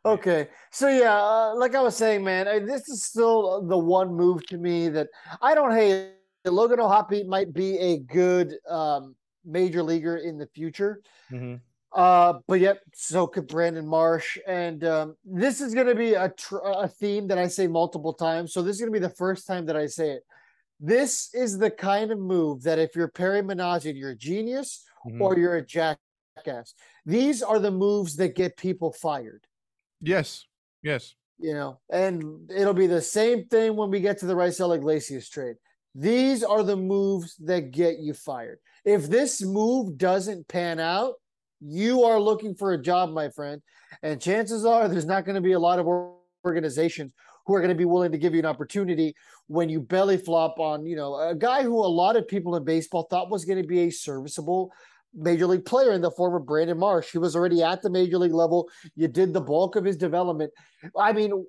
[0.04, 4.14] Okay, so yeah, uh, like I was saying, man, I, this is still the one
[4.14, 5.08] move to me that
[5.42, 6.12] I don't hate.
[6.46, 11.60] Logan O'Hoppe might be a good um, major leaguer in the future, Mhm.
[11.92, 14.38] uh, but yet so could Brandon Marsh.
[14.46, 18.14] And um, this is going to be a tr- a theme that I say multiple
[18.14, 18.52] times.
[18.54, 20.22] So this is going to be the first time that I say it.
[20.80, 25.20] This is the kind of move that if you're Perry Minasian, you're a genius Mhm.
[25.20, 25.66] or you're a
[26.44, 26.74] jackass.
[27.04, 29.46] These are the moves that get people fired.
[30.00, 30.46] Yes,
[30.82, 34.76] yes, you know, and it'll be the same thing when we get to the Raisel
[34.76, 35.56] Iglesias trade.
[35.94, 38.58] These are the moves that get you fired.
[38.84, 41.14] If this move doesn't pan out,
[41.60, 43.60] you are looking for a job, my friend.
[44.02, 45.86] And chances are there's not going to be a lot of
[46.44, 47.12] organizations
[47.46, 49.14] who are going to be willing to give you an opportunity
[49.48, 52.64] when you belly flop on, you know, a guy who a lot of people in
[52.64, 54.70] baseball thought was going to be a serviceable
[55.14, 57.10] major league player in the form of Brandon Marsh.
[57.12, 58.68] He was already at the major league level.
[58.94, 60.52] You did the bulk of his development.
[60.96, 61.44] I mean,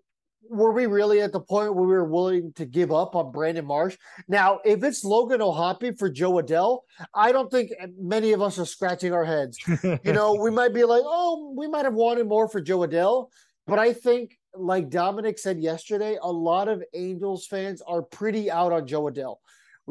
[0.49, 3.65] were we really at the point where we were willing to give up on Brandon
[3.65, 3.97] Marsh?
[4.27, 6.79] Now, if it's Logan O'Hoppe for Jo Adell,
[7.13, 9.59] I don't think many of us are scratching our heads.
[9.83, 13.27] You know, we might be like, oh, we might have wanted more for Jo Adell.
[13.67, 18.71] But I think, like Dominic said yesterday, a lot of Angels fans are pretty out
[18.71, 19.35] on Jo Adell.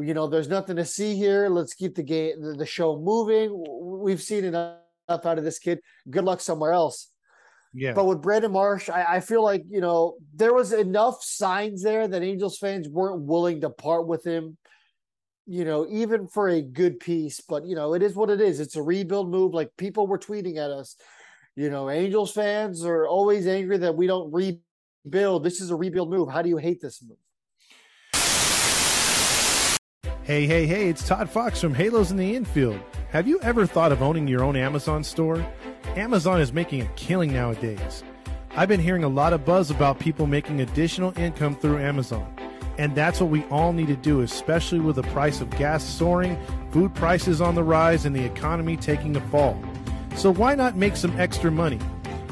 [0.00, 1.48] You know, there's nothing to see here.
[1.48, 3.50] Let's keep the game, the, the show moving.
[4.02, 4.76] We've seen enough
[5.08, 5.80] out of this kid.
[6.08, 7.08] Good luck somewhere else.
[7.74, 7.92] yeah.
[7.94, 12.06] But with Brandon Marsh, I, I feel like, you know, there was enough signs there
[12.06, 14.56] that Angels fans weren't willing to part with him,
[15.46, 17.40] you know, even for a good piece.
[17.40, 18.60] But, you know, it is what it is.
[18.60, 19.52] It's a rebuild move.
[19.54, 20.96] Like people were tweeting at us,
[21.56, 25.42] you know, Angels fans are always angry that we don't rebuild.
[25.42, 26.30] This is a rebuild move.
[26.30, 27.18] How do you hate this move?
[30.28, 32.78] Hey, hey, hey, it's Todd Fox from Halos in the Infield.
[33.12, 35.42] Have you ever thought of owning your own Amazon store?
[35.96, 38.04] Amazon is making a killing nowadays.
[38.54, 42.30] I've been hearing a lot of buzz about people making additional income through Amazon.
[42.76, 46.38] And that's what we all need to do, especially with the price of gas soaring,
[46.72, 49.58] food prices on the rise, and the economy taking a fall.
[50.14, 51.78] So why not make some extra money?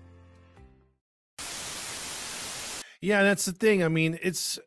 [2.99, 3.85] Yeah, that's the thing.
[3.85, 4.59] I mean, it's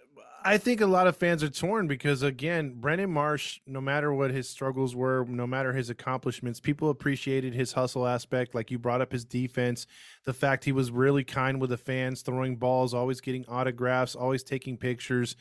[0.46, 4.30] I think a lot of fans are torn because again, Brandon Marsh, no matter what
[4.30, 8.54] his struggles were, no matter his accomplishments, people appreciated his hustle aspect.
[8.54, 9.88] Like you brought up his defense,
[10.24, 14.44] the fact he was really kind with the fans, throwing balls, always getting autographs, always
[14.44, 15.34] taking pictures.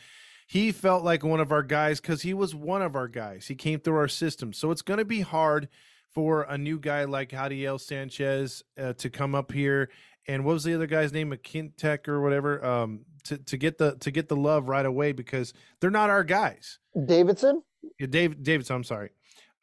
[0.48, 3.46] He felt like one of our guys because he was one of our guys.
[3.46, 4.54] He came through our system.
[4.54, 5.70] So it's going to be hard
[6.10, 9.92] for a new guy like Jadiel Sanchez uh, to come up here
[10.28, 13.96] and what was the other guy's name, McKintek or whatever, um, to, to get the
[13.98, 16.80] to get the love right away because they're not our guys.
[17.06, 17.62] Davidson?
[18.00, 19.10] Yeah, Dave Davidson, I'm sorry,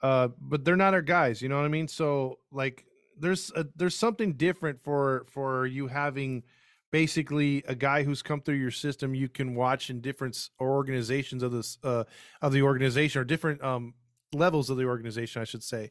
[0.03, 1.43] uh, but they're not our guys.
[1.43, 1.89] You know what I mean?
[1.89, 2.85] So like,
[3.19, 6.43] there's a, there's something different for for you having
[6.91, 11.53] basically a guy who's come through your system you can watch in different organizations of
[11.53, 12.05] this uh,
[12.43, 13.95] of the organization or different um,
[14.33, 15.91] levels of the organization, I should say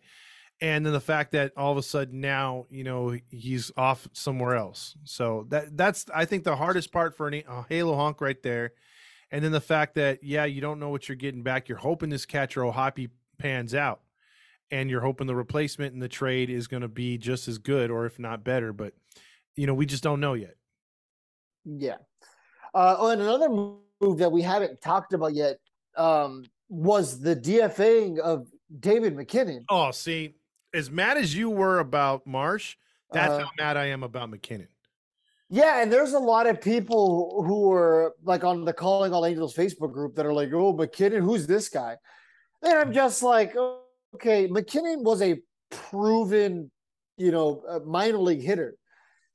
[0.62, 4.56] and then the fact that all of a sudden now you know he's off somewhere
[4.56, 8.42] else so that that's i think the hardest part for any a halo honk right
[8.44, 8.72] there
[9.32, 12.10] and then the fact that yeah you don't know what you're getting back you're hoping
[12.10, 14.02] this catcher O'Hoppe pans out
[14.70, 17.90] and you're hoping the replacement in the trade is going to be just as good
[17.90, 18.94] or if not better but
[19.56, 20.56] you know we just don't know yet
[21.66, 21.98] Yeah.
[22.74, 25.58] Uh, oh, and another move that we haven't talked about yet,
[25.98, 28.48] um, was the DFAing of
[28.80, 29.66] David MacKinnon.
[29.70, 30.36] Oh, see,
[30.74, 32.76] as mad as you were about Marsh,
[33.12, 34.68] that's Uh, how mad I am about MacKinnon.
[35.50, 39.54] Yeah, and there's a lot of people who are like on the Calling All Angels
[39.54, 41.98] Facebook group that are like, "Oh, MacKinnon, who's this guy?"
[42.64, 43.54] And I'm just like,
[44.16, 46.72] okay, MacKinnon was a proven,
[47.18, 48.76] you know, minor league hitter.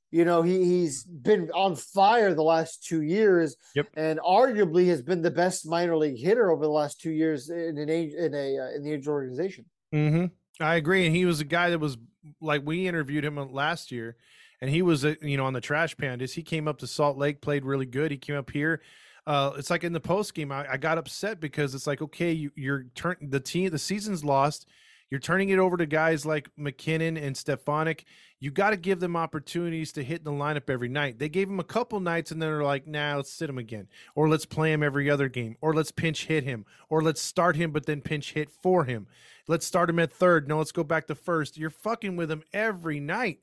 [0.09, 3.87] You know, he he's been on fire the last two years, Yep.
[3.95, 7.77] and arguably has been the best minor league hitter over the last two years in
[7.77, 9.65] an age in a uh, in the Angel organization.
[9.93, 10.25] Mm-hmm.
[10.59, 11.97] I agree, and he was a guy that was
[12.41, 14.15] like we interviewed him uh, last year,
[14.61, 16.33] and he was uh, you know on the trash pandas.
[16.33, 18.11] He came up to Salt Lake, played really good.
[18.11, 18.81] He came up here.
[19.25, 22.31] Uh, it's like in the post game, I, I got upset because it's like okay,
[22.31, 24.67] you, you're turn the team, the season's lost.
[25.09, 28.05] You're turning it over to guys like MacKinnon and Stefanic.
[28.39, 31.17] You got to give them opportunities to hit in the lineup every night.
[31.17, 33.87] They gave him a couple nights, and then they're like, "Nah, let's sit him again,
[34.15, 37.55] or let's play him every other game, or let's pinch hit him, or let's start
[37.55, 39.07] him but then pinch hit for him."
[39.47, 40.47] Let's start him at third.
[40.47, 41.57] No, let's go back to first.
[41.57, 43.39] You're fucking with him every night,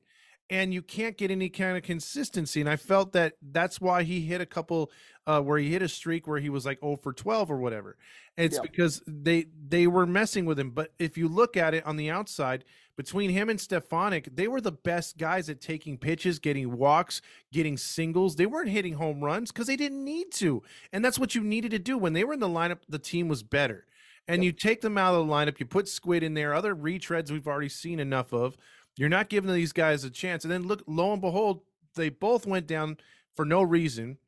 [0.51, 2.61] and you can't get any kind of consistency.
[2.61, 4.91] And I felt that that's why he hit a couple
[5.27, 7.97] uh, where he hit a streak where he was like 0 for 12 or whatever.
[8.37, 8.63] And it's Yeah.
[8.63, 10.71] because they they were messing with him.
[10.71, 12.65] But if you look at it on the outside,
[12.97, 17.77] between him and Stefanic, they were the best guys at taking pitches, getting walks, getting
[17.77, 18.37] singles.
[18.37, 20.63] They weren't hitting home runs because they didn't need to.
[20.93, 21.97] And that's what you needed to do.
[21.99, 23.87] When they were in the lineup, the team was better
[24.29, 27.31] and you take them out of the lineup, you put Squid in there, other retreads
[27.31, 28.57] we've already seen enough of.
[28.97, 30.45] You're not giving these guys a chance.
[30.45, 31.63] And then look, lo and behold,
[31.95, 32.99] they both went down
[33.35, 34.19] for no reason.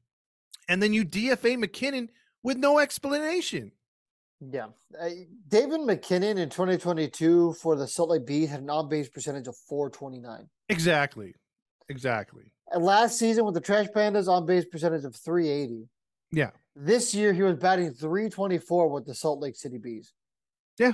[0.69, 2.11] And then you DFA MacKinnon
[2.43, 3.73] with no explanation.
[4.41, 4.67] Yeah.
[5.01, 5.09] Uh,
[5.49, 9.57] David MacKinnon in 2022 for the Salt Lake Bees had an on base percentage of
[9.57, 10.49] 429.
[10.69, 11.35] Exactly.
[11.89, 12.53] Exactly.
[12.73, 15.89] And last season with the Trash Pandas, on base percentage of 380.
[16.33, 16.51] Yeah.
[16.75, 20.13] This year he was batting 324 with the Salt Lake City Bees.
[20.79, 20.93] Yeah.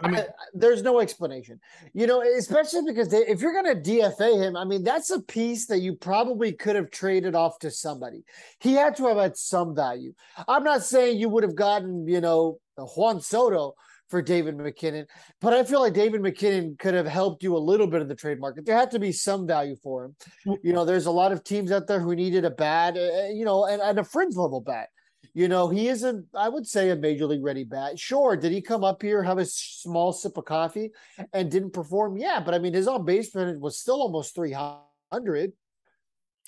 [0.00, 1.60] I mean, I- there's no explanation,
[1.92, 5.20] you know, especially because they, if you're going to DFA him, I mean, that's a
[5.20, 8.22] piece that you probably could have traded off to somebody.
[8.60, 10.12] He had to have had some value.
[10.46, 13.74] I'm not saying you would have gotten, you know, Juan Soto
[14.08, 15.06] for David MacKinnon,
[15.40, 18.14] but I feel like David MacKinnon could have helped you a little bit in the
[18.14, 18.66] trade market.
[18.66, 20.16] There had to be some value for him.
[20.62, 23.44] You know, there's a lot of teams out there who needed a bat, uh, you
[23.44, 24.88] know, and, and a fringe level bat.
[25.36, 27.98] You know, he isn't, I would say, a major league ready bat.
[27.98, 30.92] Sure, did he come up here, have a small sip of coffee,
[31.32, 32.16] and didn't perform?
[32.16, 35.52] Yeah, but I mean, his on base percentage was still almost 300.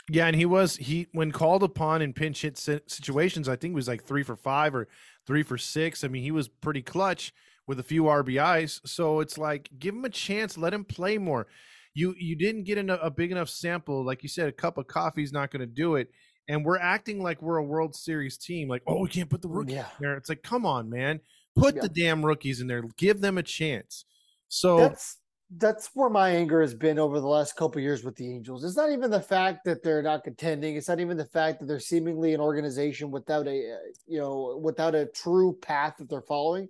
[0.08, 0.26] yeah.
[0.26, 4.04] And he was, he, when called upon in pinch hit situations, I think was like
[4.04, 4.86] three for five or
[5.26, 6.04] three for six.
[6.04, 7.32] I mean, he was pretty clutch
[7.66, 8.80] with a few RBIs.
[8.86, 11.48] So it's like, give him a chance, let him play more.
[11.94, 14.48] You you didn't get eno- a big enough sample, like you said.
[14.48, 16.10] A cup of coffee is not going to do it,
[16.48, 18.68] and we're acting like we're a World Series team.
[18.68, 19.86] Like, oh, we can't put the rookie Yeah.
[19.98, 20.16] in there.
[20.16, 21.20] It's like, come on, man,
[21.56, 21.82] put Yeah.
[21.82, 22.82] the damn rookies in there.
[22.96, 24.04] Give them a chance.
[24.48, 25.18] So That's
[25.58, 28.64] that's where my anger has been over the last couple of years with the Angels.
[28.64, 30.74] It's not even the fact that they're not contending.
[30.74, 34.58] It's not even the fact that they're seemingly an organization without a uh, you know
[34.62, 36.68] without a true path that they're following.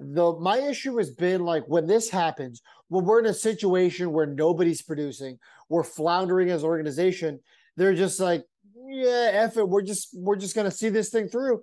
[0.00, 4.26] The my issue has been like when this happens, when we're in a situation where
[4.26, 7.38] nobody's producing, we're floundering as organization.
[7.76, 8.46] They're just like,
[8.88, 9.68] yeah, F it.
[9.68, 11.62] We're just we're just gonna see this thing through.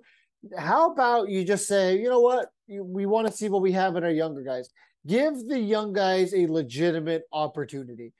[0.58, 3.96] How about you just say, you know what, we want to see what we have
[3.96, 4.68] in our younger guys
[5.06, 8.12] give the young guys a legitimate opportunity.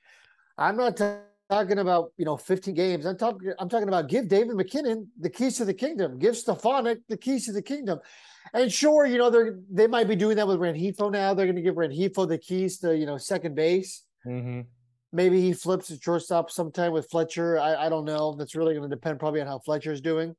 [0.57, 3.05] I'm not ta- talking about you know 15 games.
[3.05, 6.19] I'm talking I'm talking about give David MacKinnon the keys to the kingdom.
[6.19, 7.99] Give Stefanic the keys to the kingdom.
[8.53, 11.33] And sure, you know they're they might be doing that with Rengifo now.
[11.33, 14.03] They're going to give Rengifo the keys to you know second base.
[14.25, 14.65] Mhm.
[15.15, 17.57] Maybe he flips at shortstop sometime with Fletcher.
[17.57, 18.33] I, I don't know.
[18.33, 20.35] That's really going to depend probably on how Fletcher's doing.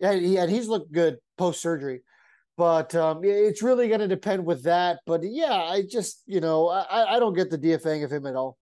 [0.00, 2.02] Yeah, he, and he's looked good post surgery,
[2.56, 4.98] but um, it's really going to depend with that.
[5.06, 8.34] But yeah, I just you know I, I don't get the DFAing of him at
[8.34, 8.58] all.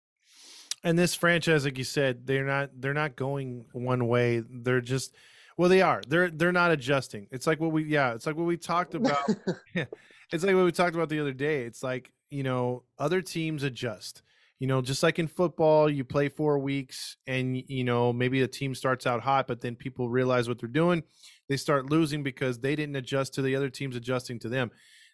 [0.82, 4.42] and this franchise, like you said, they're not they're not going one way.
[4.48, 5.14] They're just
[5.58, 6.00] well, they are.
[6.08, 7.26] They're they're not adjusting.
[7.30, 8.14] It's like what we yeah.
[8.14, 9.28] It's like what we talked about.
[9.74, 11.64] it's like what we talked about the other day.
[11.64, 14.22] It's like you know other teams adjust.
[14.58, 18.48] You know, just like in football, you play four weeks, and you know maybe a
[18.48, 21.02] team starts out hot, but then people realize what they're doing.
[21.48, 24.70] They start losing because they didn't adjust to the other teams adjusting to them.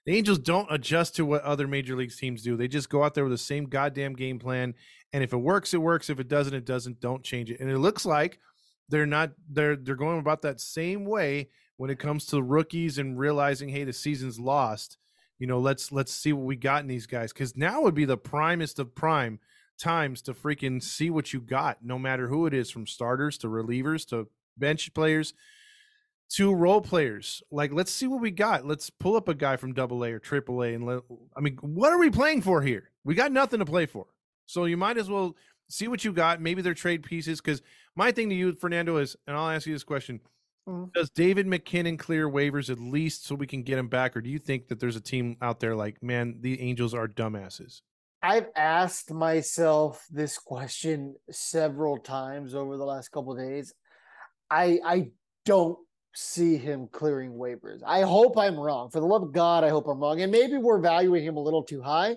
[0.06, 2.56] The Angels don't adjust to what other major league teams do.
[2.56, 4.74] They just go out there with the same goddamn game plan,
[5.12, 6.10] and if it works, it works.
[6.10, 7.00] If it doesn't, it doesn't.
[7.00, 7.60] Don't change it.
[7.60, 8.38] And it looks like
[8.88, 13.18] they're not they're they're going about that same way when it comes to rookies and
[13.18, 14.98] realizing, hey, the season's lost.
[15.38, 18.04] You know, let's let's see what we got in these guys because now would be
[18.04, 19.40] the primest of prime
[19.78, 23.48] times to freaking see what you got, no matter who it is, from starters to
[23.48, 25.34] relievers to bench players.
[26.30, 27.42] to role players.
[27.50, 28.66] Like, let's see what we got.
[28.66, 31.02] Let's pull up a guy from Double A or Triple A, and let.
[31.36, 32.90] I mean, what are we playing for here?
[33.04, 34.06] We got nothing to play for,
[34.46, 35.36] so you might as well
[35.68, 36.40] see what you got.
[36.40, 37.40] Maybe they're trade pieces.
[37.40, 37.62] Because
[37.94, 40.20] my thing to you, Fernando, is, and I'll ask you this question:
[40.66, 40.94] Mhm.
[40.94, 44.30] Does David MacKinnon clear waivers at least so we can get him back, or do
[44.30, 47.82] you think that there's a team out there like, man, the Angels are dumbasses?
[48.22, 53.74] I've asked myself this question several times over the last couple of days.
[54.50, 55.12] I I
[55.44, 55.78] don't
[56.14, 57.80] see him clearing waivers.
[57.86, 58.90] I hope I'm wrong.
[58.90, 60.22] For the love of God, I hope I'm wrong.
[60.22, 62.16] And maybe we're valuing him a little too high.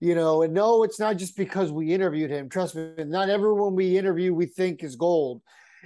[0.00, 2.48] You know, and no, it's not just because we interviewed him.
[2.50, 5.42] Trust me, not everyone we interview we think is gold.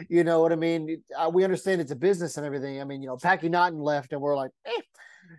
[0.09, 1.03] You know what I mean?
[1.17, 2.81] Uh, we understand it's a business and everything.
[2.81, 4.71] I mean, you know, Packy Naughton left, and we're like, eh,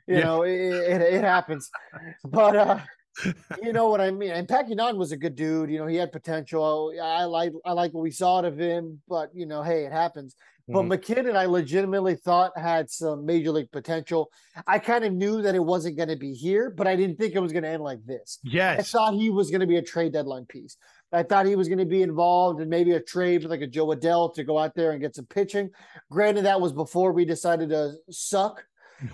[0.07, 0.23] you Yeah.
[0.23, 1.69] know, it, it, it happens.
[2.25, 2.79] But uh,
[3.61, 4.31] you know what I mean.
[4.31, 5.69] And Packy Naughton was a good dude.
[5.69, 6.93] You know, he had potential.
[7.01, 9.91] I like I like what we saw out of him, but you know, hey, it
[9.91, 10.35] happens.
[10.67, 10.87] But Mhm.
[10.89, 14.29] MacKinnon, I legitimately thought had some major league potential.
[14.67, 17.33] I kind of knew that it wasn't going to be here, but I didn't think
[17.33, 18.37] it was going to end like this.
[18.43, 18.79] Yes.
[18.79, 20.77] I thought he was going to be a trade deadline piece.
[21.11, 23.67] I thought he was going to be involved in maybe a trade with like a
[23.67, 25.71] Jo Adell to go out there and get some pitching.
[26.11, 28.63] Granted, that was before we decided to suck.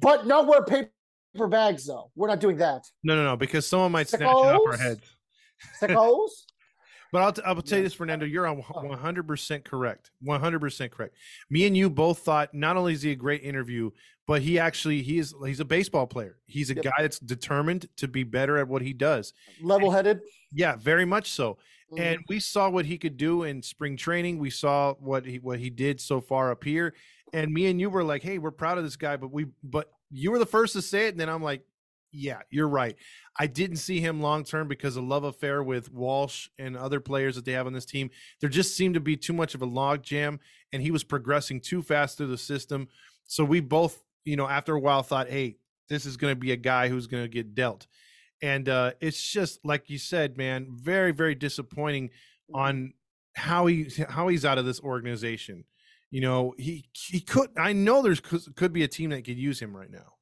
[0.00, 2.10] But no, we're paper bags though.
[2.16, 2.84] We're not doing that.
[3.04, 5.02] No, no, no, because someone might snatch it off our heads.
[5.80, 6.28] Sickos?
[7.10, 8.82] But I'll, t- I will tell you this, Fernando, you're on Oh.
[8.82, 10.10] 100% correct.
[10.22, 11.14] 100% correct.
[11.48, 13.90] Me and you both thought not only is he a great interview,
[14.28, 16.36] but he actually he is he's a baseball player.
[16.46, 16.84] He's a Yep.
[16.84, 19.32] guy that's determined to be better at what he does.
[19.60, 20.20] Level headed.
[20.52, 21.58] Yeah, very much so.
[21.90, 22.02] Mm-hmm.
[22.02, 24.38] And we saw what he could do in spring training.
[24.38, 26.94] We saw what he what he did so far up here.
[27.32, 29.90] And me and you were like, "Hey, we're proud of this guy." But we but
[30.10, 31.64] you were the first to say it, and then I'm like,
[32.12, 32.96] "Yeah, you're right."
[33.40, 37.36] I didn't see him long term because of love affair with Walsh and other players
[37.36, 38.10] that they have on this team.
[38.40, 40.40] There just seemed to be too much of a log jam,
[40.72, 42.88] and he was progressing too fast through the system.
[43.26, 45.56] So we both, you know, after a while, thought, "Hey,
[45.88, 47.86] this is going to be a guy who's going to get dealt."
[48.40, 52.10] And uh, it's just like you said, man, very, very disappointing
[52.54, 52.94] on
[53.34, 55.64] how he how he's out of this organization.
[56.10, 57.50] You know, he he could.
[57.56, 60.14] I know there's could, be a team that could use him right now.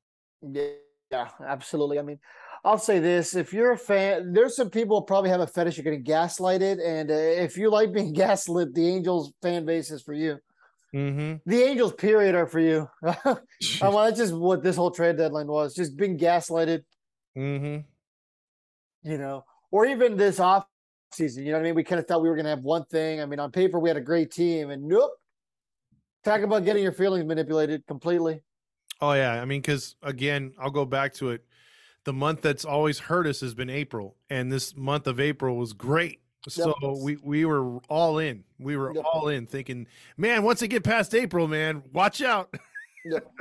[0.42, 0.70] Yeah,
[1.12, 1.98] yeah, absolutely.
[1.98, 2.18] I mean,
[2.64, 5.84] I'll say this: if you're a fan, there's some people probably have a fetish of
[5.84, 10.14] getting gaslighted, and uh, if you like being gaslit, the Angels fan base is for
[10.14, 10.38] you.
[10.96, 11.48] Mm-hmm.
[11.48, 12.88] The Angels, period, are for you.
[13.82, 16.84] Uh, well, that's just what this whole trade deadline was: just being gaslighted,
[17.36, 17.78] mm-hmm.
[19.10, 20.66] you know, or even this off
[21.12, 21.44] season.
[21.44, 21.74] You know what I mean?
[21.74, 23.20] We kind of thought we were going to have one thing.
[23.20, 25.10] I mean, on paper, we had a great team, and nope.
[26.22, 28.42] Talk about getting your feelings manipulated completely.
[29.00, 31.44] Oh yeah, I mean, because again, I'll go back to it.
[32.04, 35.72] The month that's always hurt us has been April, and this month of April was
[35.72, 36.20] great.
[36.48, 38.44] So we we were all in.
[38.58, 39.04] We were Yep.
[39.04, 42.54] all in, thinking, man, once they get past April, man, watch out.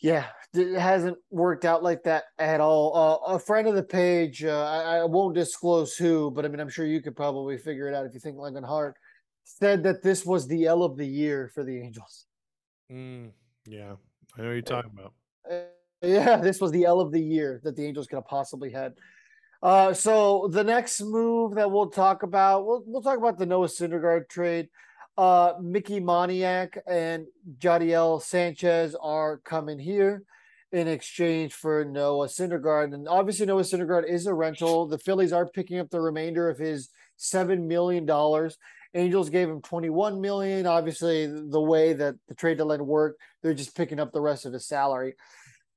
[0.00, 0.24] Yeah,
[0.54, 2.96] it hasn't worked out like that at all.
[2.96, 6.58] Uh, a friend of the page, uh, I, I won't disclose who, but I mean,
[6.58, 8.96] I'm sure you could probably figure it out if you think long Hart.
[9.44, 12.26] Said that this was the L of the year for the Angels.
[12.90, 13.30] Mm,
[13.66, 13.94] yeah,
[14.38, 15.12] I know what you're talking about.
[15.50, 15.64] Uh,
[16.06, 18.94] yeah, this was the L of the year that the Angels could have possibly had.
[19.62, 23.66] Uh, so the next move that we'll talk about, we'll we'll talk about the Noah
[23.66, 24.68] Syndergaard trade.
[25.18, 27.26] Uh, Mickey Moniak and
[27.58, 30.22] Jadiel Sanchez are coming here
[30.72, 34.86] in exchange for Noah Syndergaard, and obviously Noah Syndergaard is a rental.
[34.86, 38.56] The Phillies are picking up the remainder of his seven million dollars.
[38.94, 40.66] Angels gave him 21 million.
[40.66, 44.52] Obviously, the way that the trade deadline worked, they're just picking up the rest of
[44.52, 45.14] his salary.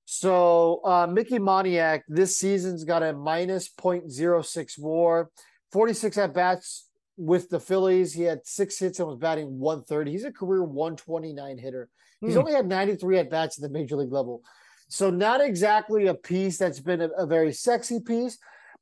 [0.05, 5.29] So uh, Mickey Moniak this season's got a minus 0.06 WAR,
[5.71, 6.87] 46 at bats
[7.17, 8.13] with the Phillies.
[8.13, 10.11] He had six hits and was batting 130.
[10.11, 11.89] He's a career 129 hitter.
[12.21, 12.39] He's Hmm.
[12.39, 14.41] only had 93 at bats at the major league level.
[14.89, 18.37] So not exactly a piece that's been a, a very sexy piece.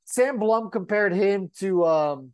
[0.05, 2.33] Sam Blum compared him to um,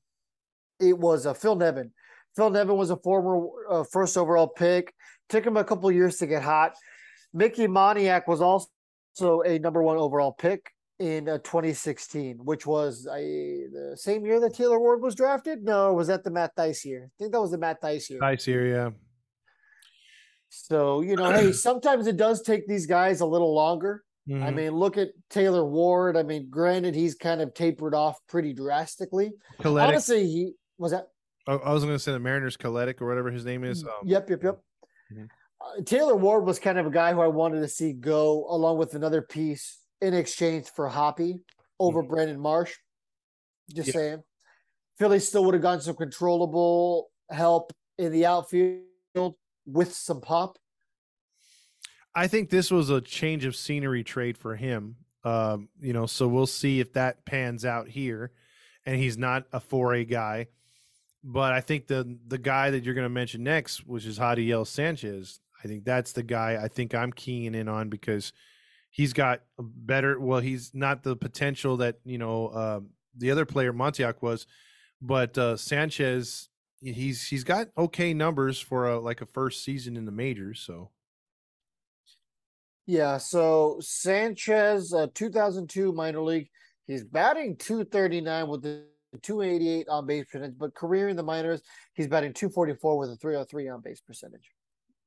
[0.80, 1.92] it was uh, Phil Nevin.
[2.36, 4.94] Phil Nevin was a former uh, first overall pick.
[5.30, 6.74] Took him a couple years to get hot.
[7.34, 8.68] Mickey Moniak was also
[9.22, 14.56] a number one overall pick in uh, 2016, which was uh, the same year that
[14.56, 15.64] Taylor Ward was drafted.
[15.64, 17.10] No, was that the Matt Dice year?
[17.10, 18.20] I think that was the Matt Dice year.
[18.20, 18.90] Nice here, yeah.
[20.50, 24.04] So you know, hey, sometimes it does take these guys a little longer.
[24.30, 24.56] I Mhm.
[24.56, 26.18] mean, look at Taylor Ward.
[26.18, 29.32] I mean, granted, he's kind of tapered off pretty drastically.
[29.62, 29.88] Coletic.
[29.88, 31.08] Honestly, he was that.
[31.48, 33.84] I, I was going to say the Mariners Coletic or whatever his name is.
[33.86, 34.60] Um, Yep, yep, yep.
[35.14, 35.30] Mhm.
[35.86, 38.94] Taylor Ward was kind of a guy who I wanted to see go along with
[38.94, 41.40] another piece in exchange for Hoppy
[41.80, 42.76] over Brandon Marsh.
[43.74, 43.94] Just Yeah.
[43.94, 44.24] saying.
[44.98, 50.58] Philly still would have gotten some controllable help in the outfield with some pop.
[52.16, 54.96] I think this was a change of scenery trade for him.
[55.24, 58.32] Um, you know, so we'll see if that pans out here.
[58.86, 60.48] And he's not a 4A guy.
[61.24, 64.66] But I think the the guy that you're going to mention next, which is Jadiel
[64.66, 68.34] Sanchez, I think that's the guy I think I'm keying in on because
[68.90, 70.20] he's got better.
[70.20, 72.80] Well, he's not the potential that you know uh,
[73.18, 74.48] the other player Moniak was,
[75.02, 76.50] but uh, Sanchez,
[76.82, 80.60] he's he's got okay numbers for a like a first season in the majors.
[80.60, 80.92] So
[82.86, 86.50] Yeah, so Sanchez, uh, 2002 minor league,
[86.86, 88.86] he's batting 239 with the
[89.22, 91.62] 288 on base percentage, but career in the minors,
[91.94, 94.52] he's batting 244 with a 303 on base percentage.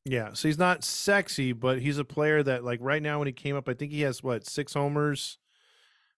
[0.05, 3.33] Yeah, so he's not sexy, but he's a player that like right now when he
[3.33, 5.39] came up, I think he has what six homers,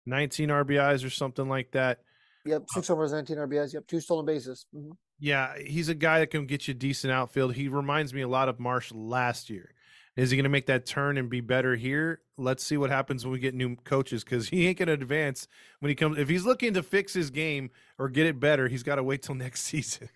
[0.07, 2.01] nineteen RBIs or something like that.
[2.45, 3.73] Yep, six homers, 19 RBIs.
[3.73, 4.67] Yep, two stolen bases.
[4.75, 4.97] Mhm.
[5.21, 7.55] Yeah, he's a guy that can get you decent outfield.
[7.55, 9.73] He reminds me a lot of Marsh last year.
[10.17, 12.21] Is he going to make that turn and be better here?
[12.37, 15.47] Let's see what happens when we get new coaches because he ain't going to advance
[15.79, 16.19] when he comes.
[16.19, 19.23] If he's looking to fix his game or get it better, he's got to wait
[19.23, 20.09] till next season.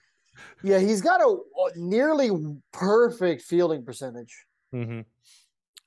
[0.63, 2.31] Yeah, he's got a a nearly
[2.73, 4.47] perfect fielding percentage.
[4.75, 5.01] Mm-hmm.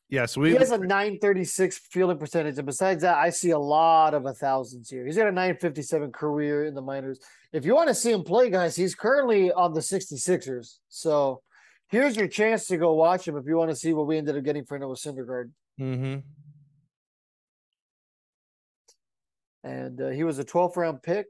[0.10, 4.16] Yeah, so He has a 936 fielding percentage, and besides that, I see a lot
[4.16, 5.06] of a thousands here.
[5.06, 7.20] He's got a 957 career in the minors.
[7.54, 10.78] If you want to see him play, guys, he's currently on the 66ers.
[10.89, 11.43] So
[11.89, 14.36] here's your chance to go watch him if you want to see what we ended
[14.36, 15.52] up getting for Noah Syndergaard.
[15.80, 16.20] mm-hmm.
[19.64, 21.28] And uh, he was a 12th round pick,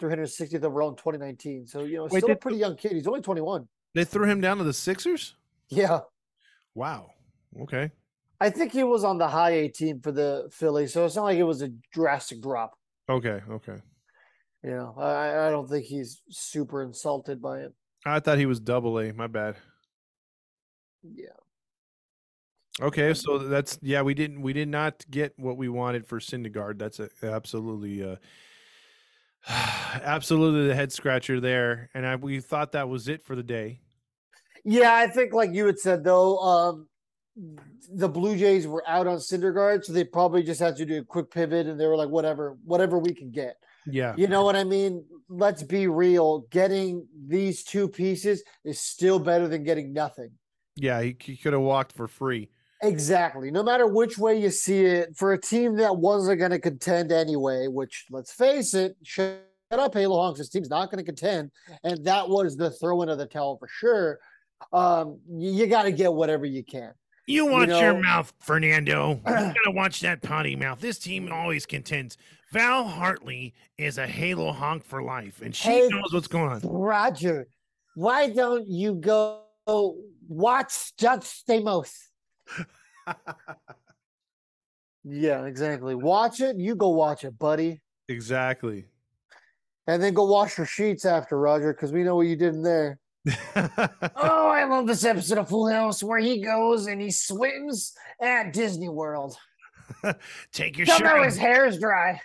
[0.00, 1.66] 360th overall in 2019.
[1.66, 2.92] So you know, Wait, still a pretty young kid.
[2.92, 3.66] He's only 21.
[3.94, 5.34] they threw him down to the Sixers.
[5.68, 6.00] Yeah.
[6.74, 7.10] Wow.
[7.62, 7.90] Okay.
[8.40, 11.24] I think he was on the high A team for the Phillies, so it's not
[11.24, 12.78] like it was a drastic drop.
[13.08, 13.40] Okay.
[13.50, 13.78] Okay.
[14.62, 17.72] You know, I, I don't think he's super insulted by it.
[18.04, 19.12] I thought he was double A.
[19.12, 19.56] My bad.
[21.02, 21.28] Yeah.
[22.80, 26.78] Okay, so that's yeah, we didn't we did not get what we wanted for Syndergaard.
[26.78, 28.16] That's a, absolutely uh
[29.48, 31.90] absolutely the head scratcher there.
[31.94, 33.80] And I we thought that was it for the day.
[34.64, 36.88] Yeah, I think like you had said though, um
[37.92, 41.04] the Blue Jays were out on Syndergaard, so they probably just had to do a
[41.04, 43.56] quick pivot and they were like, whatever, whatever we can get.
[43.86, 44.14] Yeah.
[44.16, 45.04] You know what I mean?
[45.28, 46.46] Let's be real.
[46.50, 50.30] Getting these two pieces is still better than getting nothing.
[50.76, 52.50] Yeah, he, he could have walked for free.
[52.82, 53.50] Exactly.
[53.50, 57.10] No matter which way you see it, for a team that wasn't going to contend
[57.12, 60.38] anyway, which let's face it, shut up, Halo Honks.
[60.38, 61.50] This team's not going to contend,
[61.84, 64.18] and that was the throw in of the towel for sure.
[64.72, 66.92] Um, you, you got to get whatever you can.
[67.26, 69.20] You watch know- your mouth, Fernando.
[69.26, 70.80] You gotta watch that potty mouth.
[70.80, 72.16] This team always contends.
[72.52, 76.60] Val Hartley is a Halo honk for life, and she Hey, knows what's going on.
[76.62, 77.48] Roger,
[77.96, 79.42] why don't you go
[80.28, 81.92] watch John Stamos?
[85.08, 85.94] Yeah, exactly.
[85.94, 86.56] Watch it.
[86.58, 87.80] You go watch it, buddy.
[88.08, 88.86] exactly.
[89.86, 92.62] And then go wash your sheets after, Roger, because we know what you did in
[92.62, 92.98] there.
[94.16, 98.52] Oh, I love this episode of Full House where he goes and he swims at
[98.52, 99.36] Disney World.
[100.52, 102.20] Take your Don't shirt know his hair's dry.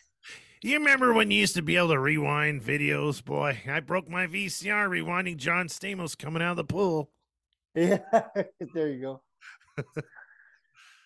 [0.63, 3.24] You remember when you used to be able to rewind videos?
[3.24, 7.11] Boy, I broke my VCR rewinding John Stamos coming out of the pool.
[7.76, 7.99] Yeah,
[8.74, 9.22] there you go.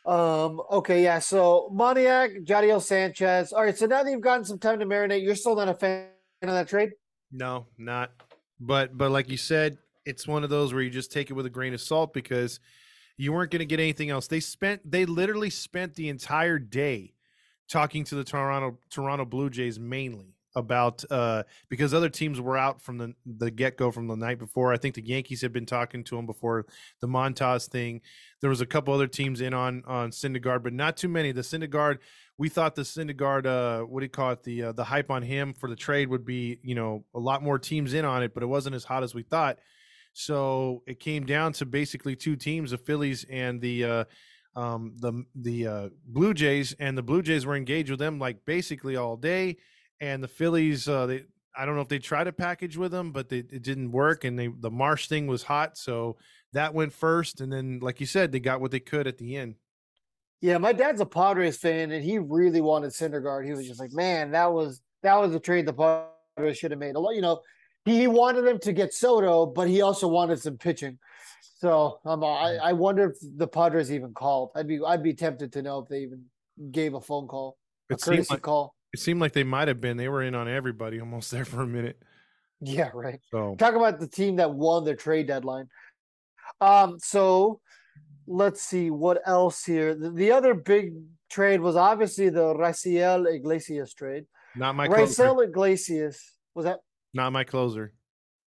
[0.06, 0.62] Um.
[0.72, 1.02] Okay.
[1.02, 1.18] Yeah.
[1.18, 3.52] So Moniak, Jadiel Sanchez.
[3.52, 3.76] All right.
[3.76, 6.10] So now that you've gotten some time to marinate, you're still not a fan
[6.44, 6.92] of that trade.
[7.32, 8.12] No, not.
[8.60, 11.48] But but like you said, it's one of those where you just take it with
[11.48, 12.60] a grain of salt because
[13.18, 14.28] you weren't going to get anything else.
[14.28, 17.14] They spent they literally spent the entire day
[17.68, 22.82] talking to the Toronto Toronto Blue Jays mainly about uh because other teams were out
[22.82, 24.74] from the the get-go from the night before.
[24.74, 26.66] I think the Yankees had been talking to him before
[27.02, 28.02] the Montas thing.
[28.42, 31.32] There was a couple other teams in on on Syndergaard, but not too many.
[31.32, 31.98] The Syndergaard
[32.38, 34.44] we thought the Syndergaard, uh, what do you call it?
[34.44, 37.42] The uh, the hype on him for the trade would be, you know, a lot
[37.42, 39.60] more teams in on it, but it wasn't as hot as we thought.
[40.14, 44.04] So it came down to basically two teams, the Phillies and the uh,
[44.56, 48.46] um, the the uh, Blue Jays, and the Blue Jays were engaged with them like
[48.46, 49.58] basically all day,
[50.00, 51.26] and the Phillies, uh, they
[51.58, 54.24] I don't know if they tried to package with them, but they, it didn't work,
[54.24, 56.18] and they the Marsh thing was hot, so
[56.54, 59.36] that went first, and then like you said, they got what they could at the
[59.36, 59.56] end.
[60.42, 63.46] Yeah, my dad's a Padres fan, and he really wanted Syndergaard.
[63.46, 65.74] He was just like, man, that was that was a trade the
[66.38, 66.96] Padres should have made.
[66.96, 67.42] A lot, you know,
[67.86, 71.00] he wanted them to get Soto, but he also wanted some pitching.
[71.58, 74.52] So um, I, I wonder if the Padres even called.
[74.56, 76.26] I'd be I'd be tempted to know if they even
[76.72, 77.58] gave a phone call,
[77.90, 78.75] a It courtesy like, call.
[78.96, 79.98] It seemed like they might have been.
[79.98, 82.02] They were in on everybody almost there for a minute.
[82.62, 83.20] Yeah, right.
[83.30, 85.68] So Talk about the team that won their trade deadline.
[86.62, 87.60] Um, so
[88.26, 89.96] let's see what else here.
[89.96, 90.94] The, the other big
[91.30, 94.28] trade was obviously the Raisel Iglesias trade.
[94.56, 95.26] Not my closer.
[95.26, 96.80] Raisel Iglesias was that?
[97.14, 97.92] Not my closer.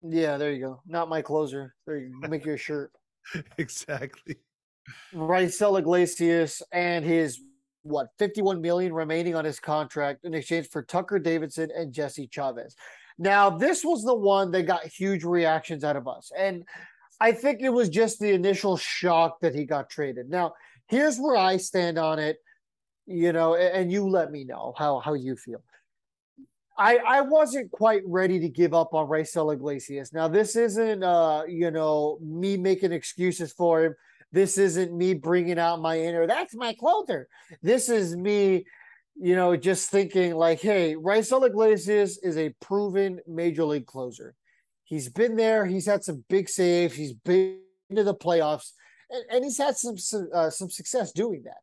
[0.01, 0.81] Yeah, there you go.
[0.85, 1.73] Not my closer.
[1.87, 2.27] There you go.
[2.27, 2.91] make your shirt.
[3.57, 4.35] exactly.
[5.13, 7.39] Raisel Iglesias and his
[7.83, 12.75] what 51 million remaining on his contract in exchange for Tucker Davidson and Jesse Chavez.
[13.17, 16.31] Now, this was the one that got huge reactions out of us.
[16.37, 16.63] And
[17.19, 20.29] I think it was just the initial shock that he got traded.
[20.29, 20.53] Now,
[20.87, 22.37] here's where I stand on it,
[23.05, 25.63] you know, and you let me know how how you feel.
[26.77, 30.11] I I wasn't quite ready to give up on Raisel Iglesias.
[30.11, 33.95] Now, this isn't uh, you know, me making excuses for him.
[34.33, 37.29] This isn't me bringing out my inner, that's my closer.
[37.61, 38.65] This is me,
[39.15, 44.33] you know, just thinking like, hey, Raisel Iglesias is a proven major league closer.
[44.83, 45.67] He's been there.
[45.67, 46.95] He's had some big saves.
[46.95, 47.59] He's been
[47.95, 48.71] to the playoffs,
[49.09, 51.61] and, and he's had some some, uh, some success doing that.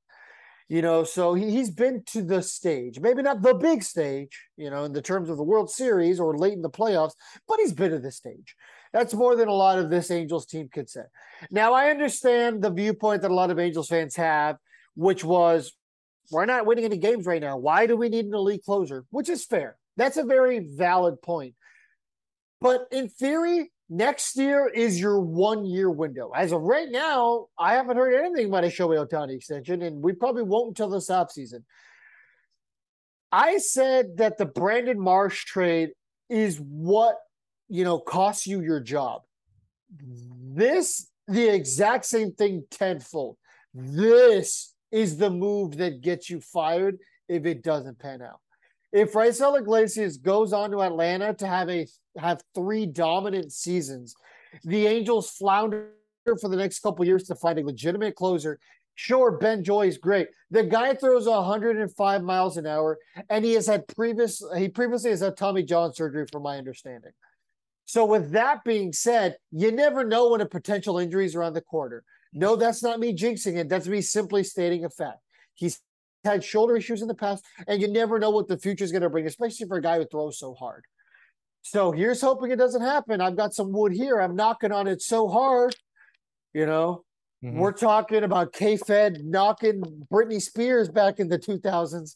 [0.69, 4.71] You know, so he, he's been to the stage, maybe not the big stage, you
[4.71, 7.15] know, in the terms of the World Series or late in the playoffs,
[7.49, 8.55] but he's been to the stage.
[8.93, 11.03] That's more than a lot of this Angels team could say.
[11.51, 14.57] Now, I understand the viewpoint that a lot of Angels fans have,
[14.95, 15.73] which was
[16.31, 17.57] we're not winning any games right now.
[17.57, 19.05] Why do we need an elite closer?
[19.11, 19.77] Which is fair.
[19.97, 21.55] That's a very valid point.
[22.61, 26.31] But in theory, next year is your one year window.
[26.35, 30.13] As of right now, I haven't heard anything about a Shohei Ohtani extension, and we
[30.13, 31.65] probably won't until this offseason.
[33.33, 35.91] I said that the Brandon Marsh trade
[36.29, 37.17] is what
[37.71, 39.23] you know costs you your job.
[40.53, 43.37] This the exact same thing tenfold.
[43.73, 46.99] This is the move that gets you fired
[47.29, 48.41] if it doesn't pan out.
[48.93, 51.87] If Raisel Iglesias goes on to Atlanta to have a
[52.19, 54.15] have three dominant seasons,
[54.65, 55.93] the Angels flounder
[56.41, 58.59] for the next couple years to find a legitimate closer.
[58.97, 60.29] Sure, Ben Joyce is great.
[60.51, 62.99] The guy throws 105 miles an hour,
[63.31, 67.13] and he has had previous he previously has had Tommy John surgery, from my understanding.
[67.91, 71.61] So, with that being said, you never know when a potential injury is around the
[71.61, 72.05] corner.
[72.33, 73.69] No, that's not me jinxing it.
[73.69, 75.19] That's me simply stating a fact.
[75.55, 75.81] He's
[76.23, 79.03] had shoulder issues in the past, and you never know what the future is going
[79.03, 80.85] to bring, especially for a guy who throws so hard.
[81.63, 83.21] So here's hoping it doesn't happen.
[83.21, 84.21] I've got some wood here.
[84.21, 85.75] I'm knocking on it so hard.
[86.55, 87.03] You know,
[87.45, 87.59] mm-hmm.
[87.59, 89.83] we're talking about K Fed knocking
[90.13, 92.15] Britney Spears back in the 2000s.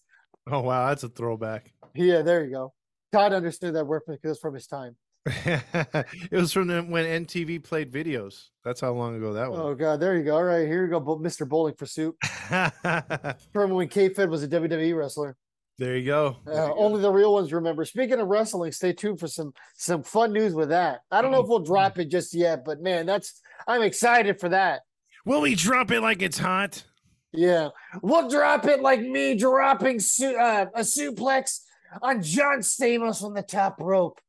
[0.53, 0.87] Oh, wow.
[0.87, 1.73] That's a throwback.
[1.97, 2.75] Yeah, there you go.
[3.11, 4.95] Todd understood that word because from his time.
[5.27, 8.49] it was from the, when MTV played videos.
[8.63, 9.59] That's how long ago that was.
[9.59, 10.37] Oh god, there you go.
[10.37, 11.49] All right, here you go, Mr.
[11.49, 12.17] Bowling for Soup.
[13.53, 15.37] from when K Fed was a WWE wrestler?
[15.79, 16.37] There you go.
[16.45, 17.03] There uh, you only go.
[17.03, 17.87] the real ones remember.
[17.87, 21.01] Speaking of wrestling, stay tuned for some some fun news with that.
[21.11, 24.51] I don't know if we'll drop it just yet, but man, that's I'm excited for
[24.51, 24.83] that.
[25.25, 26.85] Will we drop it like it's hot?
[27.33, 27.71] Yeah,
[28.03, 31.61] we'll drop it like me dropping su- uh, a suplex
[32.03, 34.21] on John Stamos on the top rope.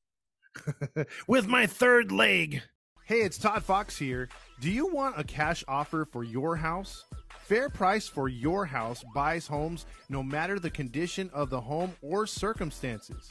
[1.28, 2.62] with my third leg.
[3.06, 4.30] Hey, it's Todd Fox here.
[4.62, 7.06] Do you want a cash offer for your house?
[7.46, 12.26] Fair Price for Your House buys homes no matter the condition of the home or
[12.26, 13.30] circumstances.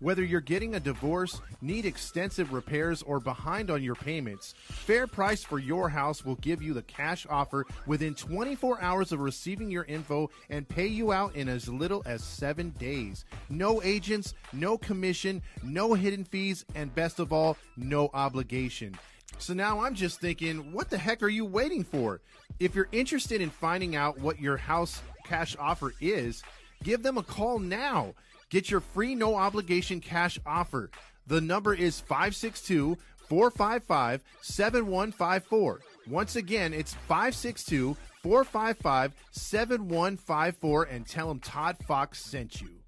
[0.00, 5.44] Whether you're getting a divorce, need extensive repairs, or behind on your payments, Fair Price
[5.44, 9.84] for Your House will give you the cash offer within 24 hours of receiving your
[9.84, 13.26] info and pay you out in as little as seven days.
[13.50, 18.96] No agents, no commission, no hidden fees, and best of all, no obligation.
[19.38, 22.20] So now I'm just thinking, what the heck are you waiting for?
[22.58, 26.42] If you're interested in finding out what your house cash offer is,
[26.82, 28.14] give them a call now.
[28.50, 30.90] Get your free no obligation cash offer.
[31.26, 32.98] The number is 562
[33.28, 35.80] 455 7154.
[36.08, 42.80] Once again, it's 562 455 7154 and tell them Todd Fox sent you.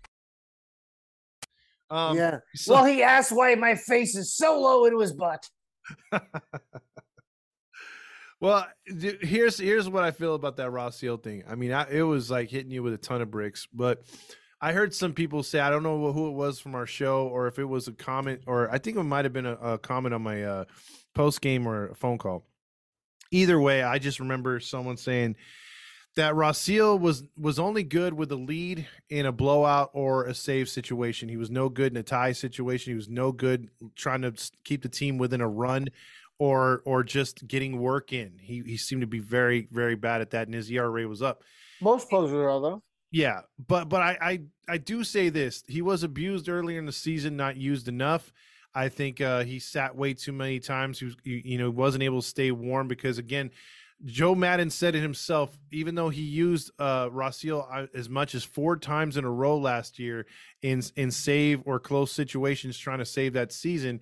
[1.90, 2.38] Um, yeah.
[2.54, 5.48] So- well, he asked why my face is so low into his butt.
[8.40, 11.44] well, here's here's what I feel about that Raisel thing.
[11.48, 14.02] I mean, I, it was like hitting you with a ton of bricks, but
[14.62, 17.48] I heard some people say I don't know who it was from our show or
[17.48, 20.14] if it was a comment or I think it might have been a, a comment
[20.14, 20.64] on my uh,
[21.14, 22.46] post game or a phone call.
[23.32, 25.34] Either way, I just remember someone saying
[26.14, 30.68] that Raisel was was only good with a lead in a blowout or a save
[30.68, 31.28] situation.
[31.28, 32.92] He was no good in a tie situation.
[32.92, 34.32] He was no good trying to
[34.62, 35.88] keep the team within a run
[36.38, 38.38] or or just getting work in.
[38.40, 41.42] He he seemed to be very very bad at that, and his ERA was up.
[41.80, 42.82] Most closers are though.
[43.12, 46.92] Yeah, but but I, I I do say this: he was abused earlier in the
[46.92, 48.32] season, not used enough.
[48.74, 50.98] I think uh, he sat way too many times.
[50.98, 53.50] He was, you, know, wasn't able to stay warm because again,
[54.04, 55.56] Joe Maddon said it himself.
[55.70, 59.58] Even though he used uh, Raisel uh, as much as four times in a row
[59.58, 60.26] last year
[60.62, 64.00] in in save or close situations, trying to save that season,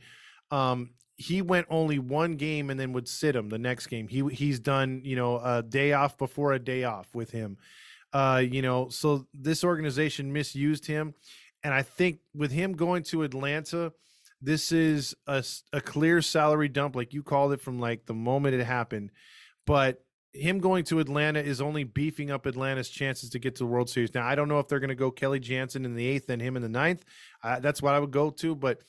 [0.50, 4.08] um, he went only one game and then would sit him the next game.
[4.08, 7.58] He he's done you know a day off before a day off with him.
[8.12, 11.14] Uh, you know, so this organization misused him,
[11.62, 13.92] and I think with him going to Atlanta,
[14.42, 18.54] this is a, a clear salary dump, like you called it, from like the moment
[18.54, 19.10] it happened.
[19.66, 20.02] But
[20.32, 23.90] him going to Atlanta is only beefing up Atlanta's chances to get to the World
[23.90, 24.14] Series.
[24.14, 26.40] Now, I don't know if they're going to go Kenley Jansen in the eighth and
[26.40, 27.04] him in the ninth.
[27.42, 28.54] Uh, that's what I would go to.
[28.54, 28.80] But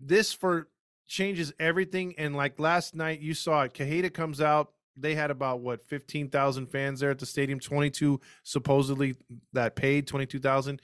[0.00, 0.68] this for
[1.06, 2.14] changes everything.
[2.18, 3.74] And like last night, you saw it.
[3.74, 9.16] Quijada comes out they had about what 15,000 fans there at the stadium, 22 supposedly
[9.52, 10.80] that paid 22,000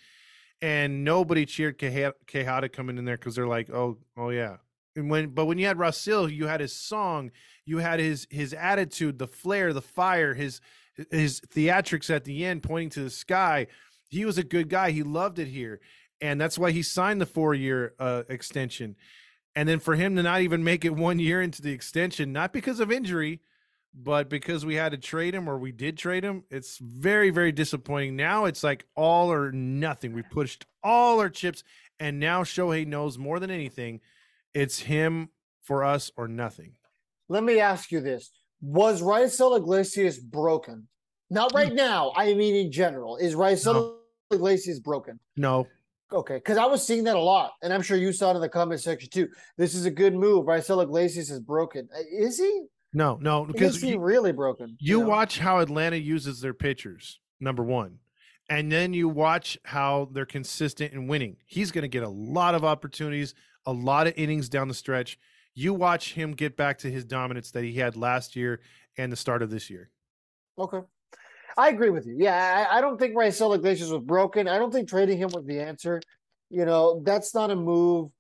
[0.62, 4.58] and nobody cheered Quijada coming in there cuz they're like, "Oh, oh yeah."
[4.94, 7.32] And when but when you had Raisel, you had his song,
[7.66, 10.60] you had his his attitude, the flair, the fire, his
[11.10, 13.66] his theatrics at the end pointing to the sky.
[14.08, 14.92] He was a good guy.
[14.92, 15.80] He loved it here.
[16.20, 18.94] And that's why he signed the 4-year uh, extension.
[19.56, 22.52] And then for him to not even make it 1 year into the extension, not
[22.52, 23.40] because of injury,
[23.95, 27.53] but because we had to trade him or we did trade him, it's very, very
[27.53, 28.16] disappointing.
[28.16, 30.12] Now it's like all or nothing.
[30.12, 31.62] We pushed all our chips,
[32.01, 34.01] and now Shohei knows more than anything
[34.55, 35.30] it's him
[35.62, 36.72] for us or nothing.
[37.28, 38.30] Let me ask you this
[38.61, 40.88] Was Raisel Iglesias broken?
[41.30, 41.57] Not mm.
[41.57, 42.12] right now.
[42.16, 43.16] I mean, in general.
[43.16, 43.97] Is Raisel no.
[44.30, 45.18] Iglesias broken?
[45.36, 45.66] No.
[46.12, 48.43] Okay, because I was seeing that a lot, and I'm sure you saw it in
[48.43, 49.28] the comment section too.
[49.57, 50.45] This is a good move.
[50.45, 51.88] Raisel Iglesias is broken.
[51.95, 52.66] Uh, is he?
[52.95, 54.76] No, no, because he really broken.
[54.78, 55.09] You, you know?
[55.09, 57.18] watch how Atlanta uses their pitchers.
[57.40, 57.99] Number one,
[58.49, 61.36] and then you watch how they're consistent in winning.
[61.47, 63.34] He's going to get a lot of opportunities,
[63.66, 65.18] a lot of innings down the stretch.
[65.55, 68.61] You watch him get back to his dominance that he had last year
[68.97, 69.90] and the start of this year.
[70.59, 70.80] Okay.
[71.57, 72.16] I agree with you.
[72.18, 74.49] Yeah, I, I don't think Raisel Iglesias was broken.
[74.49, 76.01] I don't think trading him was the answer.
[76.49, 78.11] You know, that's not a move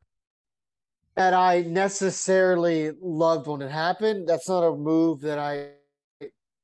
[1.16, 4.28] that I necessarily loved when it happened.
[4.28, 5.70] That's not a move that I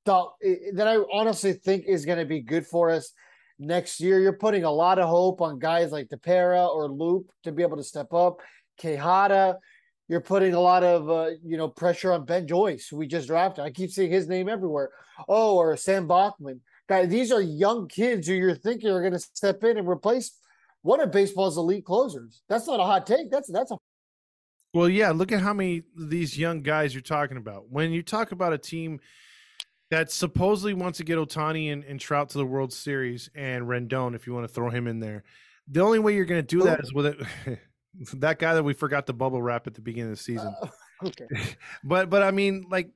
[0.06, 0.34] thought
[0.74, 3.12] that I honestly think is going to be good for us
[3.58, 4.20] next year.
[4.20, 7.76] You're putting a lot of hope on guys like Tepera or Loup to be able
[7.76, 8.38] to step up.
[8.80, 9.56] Quijada,
[10.08, 13.28] you're putting a lot of uh, you know pressure on Ben Joyce, who we just
[13.28, 13.64] drafted.
[13.64, 14.90] I keep seeing his name everywhere.
[15.28, 16.60] Oh, or Sam Bachman.
[16.88, 20.38] Guys, these are young kids who you're thinking are going to step in and replace
[20.80, 22.40] one of baseball's elite closers.
[22.48, 23.30] That's not a hot take.
[23.30, 23.76] That's that's a
[24.74, 27.70] well, yeah, look at how many these young guys you're talking about.
[27.70, 29.00] When you talk about a team
[29.90, 34.14] that supposedly wants to get Ohtani and, and Trout to the World Series and Rendon,
[34.14, 35.24] if you want to throw him in there,
[35.66, 37.18] the only way you're going to do that is with it.
[38.14, 40.54] that guy that we forgot the bubble wrap at the beginning of the season.
[40.62, 40.68] Uh,
[41.06, 41.26] okay.
[41.84, 42.90] but but I mean, like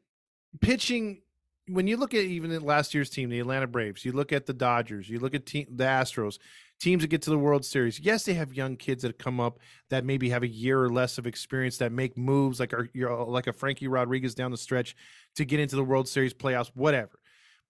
[0.60, 1.22] pitching.
[1.68, 4.52] When you look at even last year's team, the Atlanta Braves, you look at the
[4.52, 6.38] Dodgers, you look at team, the Astros
[6.82, 9.60] teams that get to the World Series, yes, they have young kids that come up
[9.88, 12.88] that maybe have a year or less of experience that make moves like our,
[13.26, 14.96] like a Frankie Rodriguez down the stretch
[15.36, 17.20] to get into the World Series playoffs, whatever.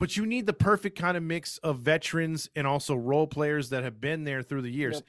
[0.00, 3.84] But you need the perfect kind of mix of veterans and also role players that
[3.84, 4.96] have been there through the years.
[4.96, 5.04] Yep.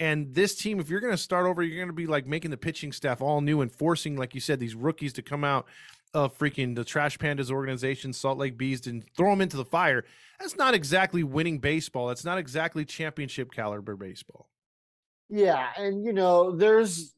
[0.00, 2.50] And this team, if you're going to start over, you're going to be like making
[2.50, 5.66] the pitching staff all new and forcing, like you said, these rookies to come out
[6.14, 10.04] of freaking the Trash Pandas organization, Salt Lake Bees, and throw them into the fire.
[10.38, 12.08] That's not exactly winning baseball.
[12.08, 14.48] That's not exactly championship caliber baseball.
[15.28, 17.14] Yeah, and you know, there's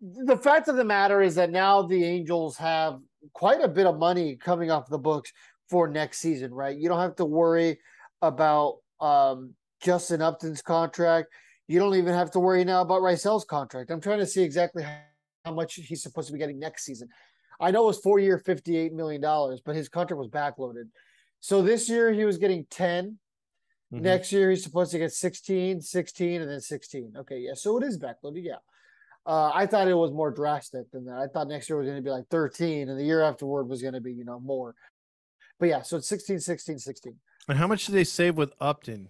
[0.00, 3.00] the fact of the matter is that now the Angels have
[3.32, 5.32] quite a bit of money coming off the books
[5.68, 6.76] for next season, right?
[6.76, 7.78] You don't have to worry
[8.22, 11.28] about um, Justin Upton's contract.
[11.68, 13.90] You don't even have to worry now about Raisel's contract.
[13.90, 14.84] I'm trying to see exactly
[15.44, 17.08] how much he's supposed to be getting next season.
[17.60, 19.20] I know it was four year, $58 million,
[19.64, 20.88] but his contract was backloaded.
[21.40, 23.18] So this year he was getting 10.
[23.92, 24.02] Mm-hmm.
[24.02, 27.14] Next year he's supposed to get 16, 16, and then 16.
[27.18, 27.54] Okay, yeah.
[27.54, 28.56] So it is backloaded, yeah.
[29.24, 31.18] Uh, I thought it was more drastic than that.
[31.18, 33.82] I thought next year was going to be like 13, and the year afterward was
[33.82, 34.74] going to be, you know, more.
[35.58, 37.14] But yeah, so it's 16, 16, 16.
[37.48, 39.08] And how much did they save with Upton?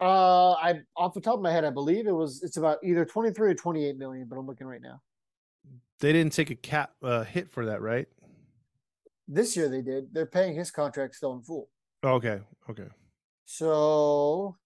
[0.00, 3.06] Uh, I off the top of my head, I believe it was it's about either
[3.06, 5.00] 23 or 28 million, but I'm looking right now.
[6.00, 8.06] They didn't take a cap uh, hit for that, right?
[9.28, 10.12] This year they did.
[10.12, 11.68] They're paying his contract still in full.
[12.04, 12.40] Okay.
[12.68, 12.88] Okay.
[13.44, 14.56] So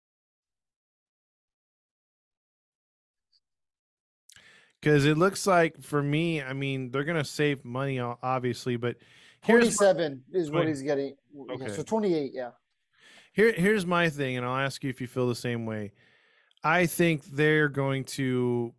[4.80, 8.96] because it looks like for me, I mean, they're gonna save money, obviously, but
[9.44, 11.14] twenty-seven my, is what he's getting.
[11.50, 11.68] Okay.
[11.68, 12.50] So twenty-eight, yeah.
[13.32, 15.92] Here, here's my thing, and I'll ask you if you feel the same way.
[16.64, 18.74] I think they're going to.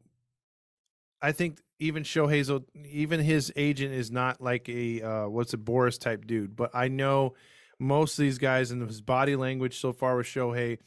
[1.21, 2.51] I think even Shohei's
[2.91, 6.55] even his agent is not like a uh, what's a Boras type dude.
[6.55, 7.33] But I know
[7.79, 10.77] most of these guys and his body language so far with Shohei.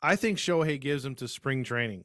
[0.00, 2.04] I think Shohei gives him to spring training,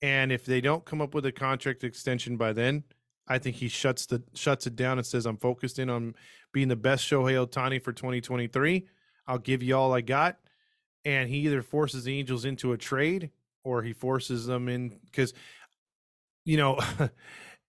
[0.00, 2.84] and if they don't come up with a contract extension by then,
[3.26, 6.14] I think he shuts the shuts it down and says, "I'm focused in on
[6.52, 8.86] being the best Shohei Ohtani for 2023.
[9.26, 10.38] I'll give you all I got."
[11.04, 13.30] And he either forces the Angels into a trade
[13.64, 15.34] or he forces them in because,
[16.44, 16.78] you know,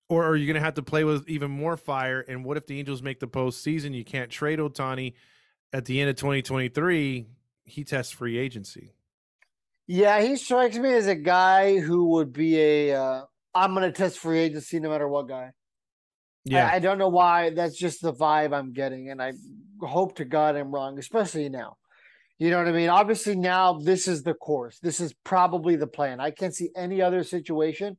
[0.10, 2.22] or are you going to have to play with even more fire?
[2.22, 3.94] And what if the Angels make the postseason?
[3.94, 5.14] You can't trade Ohtani
[5.74, 7.28] at the end of 2023.
[7.64, 8.94] He tests free agency.
[9.88, 13.92] Yeah, he strikes me as a guy who would be a uh, I'm going to
[13.92, 15.52] test free agency no matter what guy.
[16.44, 17.52] Yeah, I, I don't know why.
[17.52, 19.34] That's just the vibe I'm getting, and I
[19.82, 21.78] hope to God I'm wrong, especially now.
[22.38, 22.90] You know what I mean?
[22.90, 24.80] Obviously, now this is the course.
[24.80, 26.20] This is probably the plan.
[26.20, 27.98] I can't see any other situation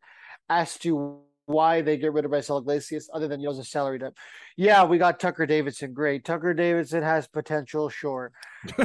[0.48, 4.16] as to why they get rid of Marcelo Iglesias other than a salary dump.
[4.56, 5.92] Yeah, we got Tucker Davidson.
[5.92, 6.24] Great.
[6.24, 8.32] Tucker Davidson has potential, sure.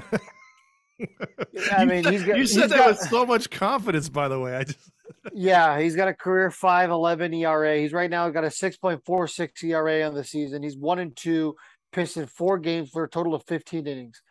[1.71, 4.09] I mean, he's got, you said he's that got- with so much confidence.
[4.09, 4.91] By the way, I just
[5.33, 7.77] yeah, he's got a career 5.11 ERA.
[7.79, 10.63] He's right now got a 6.46 ERA on the season.
[10.63, 11.55] He's one and two,
[11.91, 14.21] pitched in four games for a total of 15 innings.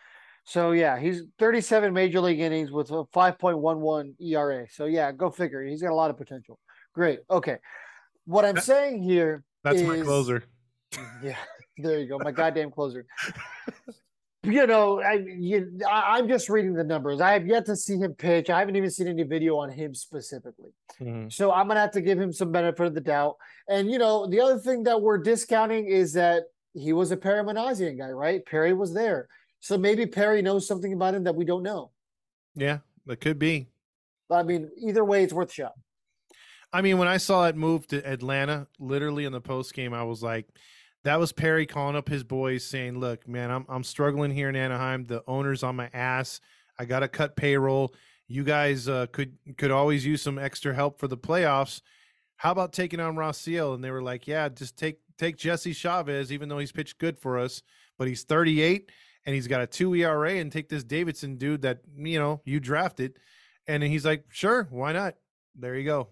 [0.45, 4.67] So yeah, he's 37 major league innings with a 5.11 ERA.
[4.71, 5.65] So yeah, go figure.
[5.65, 6.59] He's got a lot of potential.
[6.95, 7.21] Great.
[7.31, 7.59] Okay.
[8.27, 10.45] What I'm saying here that's my closer.
[11.23, 11.37] yeah,
[11.77, 12.19] there you go.
[12.19, 13.07] My goddamn closer.
[14.43, 17.21] you know, I, you, I I'm just reading the numbers.
[17.21, 18.49] I have yet to see him pitch.
[18.49, 20.71] I haven't even seen any video on him specifically.
[21.01, 21.33] Mhm.
[21.33, 23.37] So I'm gonna have to give him some benefit of the doubt.
[23.69, 27.43] And you know, the other thing that we're discounting is that he was a Perry
[27.43, 28.45] Minasian guy, right?
[28.47, 29.29] Perry was there.
[29.61, 31.91] So maybe Perry knows something about him that we don't know.
[32.55, 33.69] Yeah, it could be.
[34.29, 35.75] But I mean, either way, it's worth a shot.
[36.73, 40.05] I mean, when I saw it move to Atlanta, literally in the post game, I
[40.05, 40.47] was like,
[41.05, 44.57] that was Perry calling up his boys saying, Look, man, I'm I'm struggling here in
[44.57, 45.07] Anaheim.
[45.07, 46.41] The owner's on my ass.
[46.79, 47.95] I gotta cut payroll.
[48.29, 51.81] You guys uh, could could always use some extra help for the playoffs.
[52.37, 53.75] How about taking on Raisel?
[53.75, 57.19] And they were like, Yeah, just take take Jesse Chavez, even though he's pitched good
[57.19, 57.63] for us,
[57.99, 58.91] but he's 38
[59.27, 62.61] and he's got a two ERA, and take this Davidson dude that you know you
[62.61, 63.19] drafted.
[63.67, 65.15] And he's like, Sure, why not?
[65.55, 66.09] There you go.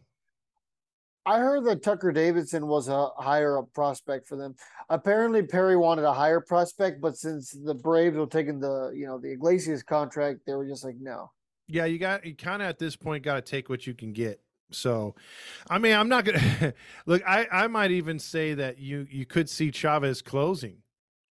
[1.29, 4.55] I heard that Tucker Davidson was a higher up prospect for them.
[4.89, 9.19] Apparently, Perry wanted a higher prospect, but since the Braves were taking the you know
[9.19, 11.31] the Iglesias contract, they were just like, no.
[11.67, 14.15] Yeah, you got you kind of at this point got to take what you can
[14.15, 14.41] get.
[14.71, 15.17] So,
[15.69, 16.73] I mean, I'm not gonna
[17.07, 17.23] look.
[17.29, 20.79] I I might even say that you you could see Chavez closing.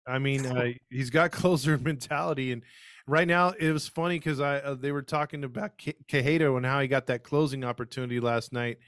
[0.05, 2.63] I mean, uh, he's got closer mentality, and
[3.07, 6.81] right now it was funny because I uh, they were talking about Quijada and how
[6.81, 8.79] he got that closing opportunity last night.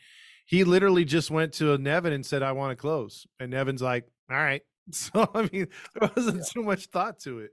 [0.48, 4.06] He literally just went to Nevin and said, "I want to close," and Nevin's like,
[4.32, 5.68] "All right." So I mean,
[6.00, 7.52] there wasn't too much thought to it.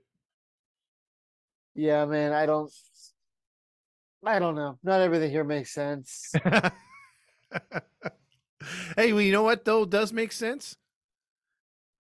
[1.75, 2.71] Yeah, man, I don't.
[4.25, 4.79] I don't know.
[4.83, 6.33] Not everything here makes sense.
[8.95, 10.77] hey, well, you know what though does make sense.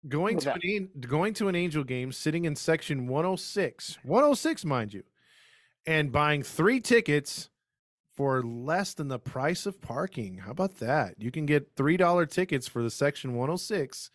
[0.06, 4.64] Going What's to an an- going to an Angel game, sitting in section 106, 106,
[4.66, 5.04] mind you,
[5.86, 7.48] and buying three tickets
[8.16, 10.38] for less than the price of parking.
[10.38, 11.14] How about that?
[11.18, 14.10] You can get three dollar tickets for the section 106,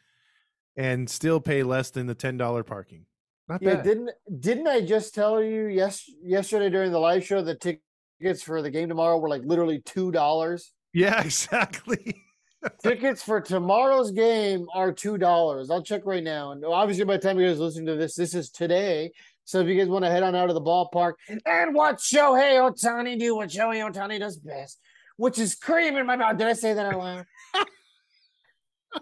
[0.77, 3.05] and still pay less than the ten dollar parking.
[3.47, 3.83] Not Yeah, bad.
[3.83, 8.61] didn't didn't I just tell you yes yesterday during the live show the tickets for
[8.61, 10.71] the game tomorrow were like literally two dollars.
[10.93, 12.15] yeah, exactly.
[12.83, 15.69] tickets for tomorrow's game are two dollars.
[15.69, 16.51] I'll check right now.
[16.51, 19.11] And obviously, by the time you guys listen to this, this is today.
[19.49, 22.59] So if you guys want to head on out of the ballpark and watch Shohei
[22.59, 24.79] Ohtani do what Shohei Ohtani does best,
[25.17, 26.37] which is cream in my mouth.
[26.37, 27.25] Did I say that out loud?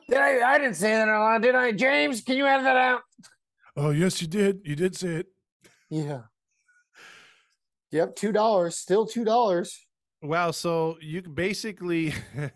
[0.09, 0.53] did I?
[0.53, 1.73] I didn't say that out loud, did I?
[1.73, 3.01] James, can you edit that out?
[3.75, 4.61] oh yes, you did.
[4.63, 5.27] You did say it.
[5.89, 6.21] Yeah.
[7.91, 8.77] Yep, two dollars.
[8.77, 9.85] Still two dollars.
[10.21, 12.13] Wow, so you basically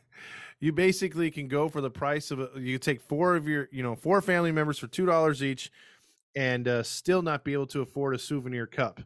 [0.61, 3.83] you basically can go for the price of a you take four of your, you
[3.83, 5.69] know, four family members for two dollars each
[6.35, 9.01] and uh, still not be able to afford a souvenir cup.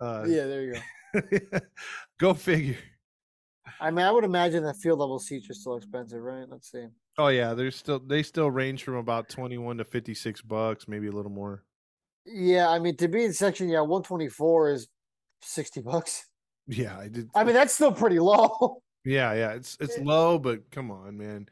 [0.00, 1.60] Uh Yeah, there you go.
[2.18, 2.76] go figure.
[3.80, 6.46] I mean, I would imagine that field level seats are still expensive, right?
[6.48, 6.86] Let's see.
[7.18, 11.12] Oh yeah, they're still they still range from about 21 to 56 bucks, maybe a
[11.12, 11.64] little more.
[12.24, 14.88] Yeah, I mean, to be in section, yeah, 124 is
[15.42, 16.26] 60 bucks.
[16.66, 18.82] Yeah, I did I mean, that's still pretty low.
[19.04, 21.46] Yeah, yeah, it's it's low, but come on, man.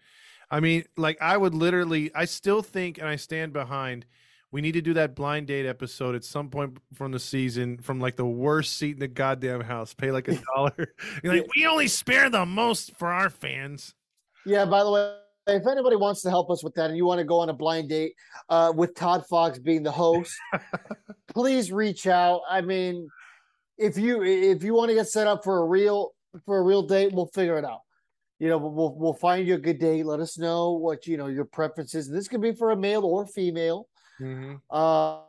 [0.51, 4.07] I mean, like I would literally, I still think, and I stand behind.
[4.55, 7.99] We need to do that blind date episode at some point from the season, from
[7.99, 9.95] like the worst seat in the goddamn house.
[9.95, 10.95] Pay like a dollar.
[11.25, 13.97] You're like, we only spare the most for our fans.
[14.47, 15.17] Yeah, by the way,
[15.49, 17.53] if anybody wants to help us with that and you want to go on a
[17.53, 18.15] blind date
[18.49, 20.33] uh, with Todd Fox being the host,
[21.35, 22.43] please reach out.
[22.49, 23.09] I mean,
[23.77, 26.13] if you if you want to get set up for a real
[26.47, 27.81] for a real date, we'll figure it out.
[28.39, 30.07] You know, we'll we'll find you a good date.
[30.07, 32.09] Let us know what you know your preferences.
[32.09, 33.89] This could be for a male or female.
[34.21, 34.61] Mhm.
[34.71, 35.21] Uh,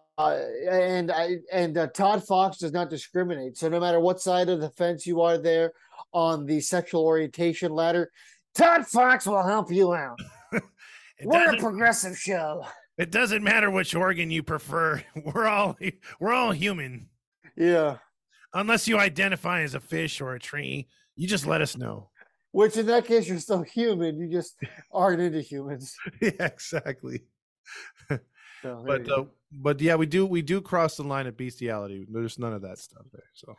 [0.70, 3.58] and I and uh, Todd Fox does not discriminate.
[3.58, 5.74] So no matter what side of the fence you are there
[6.14, 8.12] on the sexual orientation ladder,
[8.54, 10.20] Todd Fox will help you out.
[11.24, 12.66] We're a progressive show.
[12.98, 15.04] it doesn't matter which organ you prefer.
[15.26, 15.78] We're all
[16.20, 17.10] we're all human.
[17.58, 17.98] Yeah.
[18.54, 22.10] Unless you identify as a fish or a tree, you just let us know.
[22.52, 24.18] Which in that case you're still human.
[24.18, 24.56] You just
[24.94, 25.94] aren't into humans.
[26.22, 27.24] yeah, exactly.
[28.66, 32.08] So, But uh, but yeah, we do we do cross the line of bestiality.
[32.10, 33.30] There's none of that stuff there.
[33.36, 33.54] So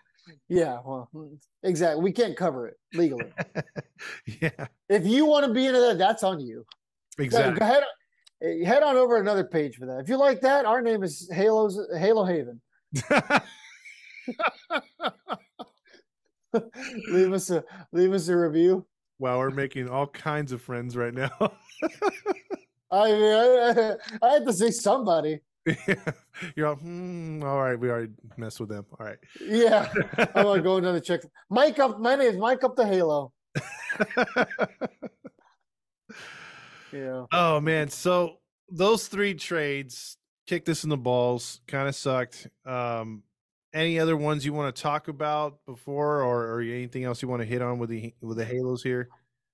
[0.49, 2.03] yeah, well, mm, exactly.
[2.03, 3.33] We can't cover it legally.
[4.41, 6.67] yeah, if you want to be into that, that's on you.
[7.21, 7.61] Exactly.
[7.61, 7.85] Go head,
[8.43, 10.01] eh, head on over another page for that.
[10.01, 12.61] If you like that, our name is Halo's Halo Haven.
[17.13, 18.85] leave us a leave us a review.
[19.21, 21.31] wow, we're making all kinds of friends right now.
[22.91, 25.41] I mean, I, I had to see somebody.
[26.55, 27.79] You're all, hmm, all right.
[27.79, 28.87] We already messed with them.
[28.99, 29.19] All right.
[29.41, 29.89] Yeah,
[30.35, 31.23] I'm gonna go another check.
[31.51, 31.99] Mike up.
[31.99, 33.33] My name is Mike up the Halo.
[36.93, 37.25] Yeah.
[37.33, 38.39] oh man, so
[38.71, 40.17] those three trades
[40.47, 41.61] kicked us in the balls.
[41.67, 42.47] Kind of sucked.
[42.65, 43.23] Um,
[43.75, 47.43] any other ones you want to talk about before, or, or anything else you want
[47.43, 49.09] to hit on with the with the Halos here?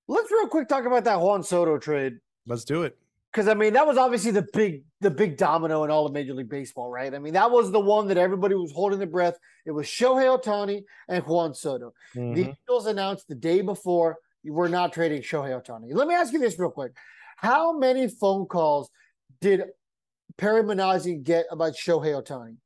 [0.07, 2.19] Let's real quick talk about that Juan Soto trade.
[2.45, 2.97] Let's do it.
[3.33, 6.35] Because I mean that was obviously the big the big domino in all of Major
[6.35, 7.13] League Baseball, right?
[7.13, 9.37] I mean that was the one that everybody was holding their breath.
[9.65, 11.93] It was Shohei Ohtani and Juan Soto.
[12.13, 12.55] The Mhm.
[12.63, 15.93] Eagles announced the day before we're not trading Shohei Ohtani.
[15.93, 16.91] Let me ask you this real quick:
[17.37, 18.89] How many phone calls
[19.41, 19.63] did
[20.37, 22.57] Perry Minasian get about Shohei Ohtani?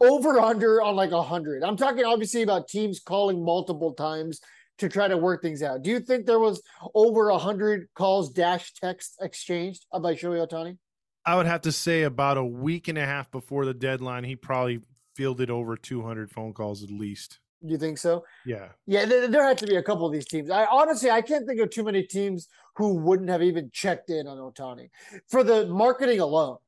[0.00, 1.62] Over under on like a hundred.
[1.62, 4.40] I'm talking obviously about teams calling multiple times
[4.78, 5.82] to try to work things out.
[5.82, 6.62] Do you think there was
[6.94, 10.78] over a hundred calls dash text exchanged about Shohei Ohtani?
[11.26, 14.36] I would have to say about a week and a half before the deadline, he
[14.36, 14.80] probably
[15.16, 17.38] fielded over 200 phone calls at least.
[17.64, 18.24] Do you think so?
[18.44, 18.68] Yeah.
[18.86, 20.50] Yeah, there, there had to be a couple of these teams.
[20.50, 24.26] I honestly, I can't think of too many teams who wouldn't have even checked in
[24.26, 24.90] on Ohtani
[25.28, 26.58] for the marketing alone.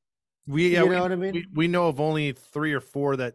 [0.47, 1.33] We yeah, You we, know what I mean?
[1.35, 3.35] we, we know of only three or four that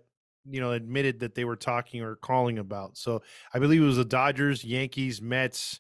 [0.50, 2.98] you know admitted that they were talking or calling about.
[2.98, 3.22] So
[3.54, 5.80] I believe it was the Dodgers, Yankees, Mets,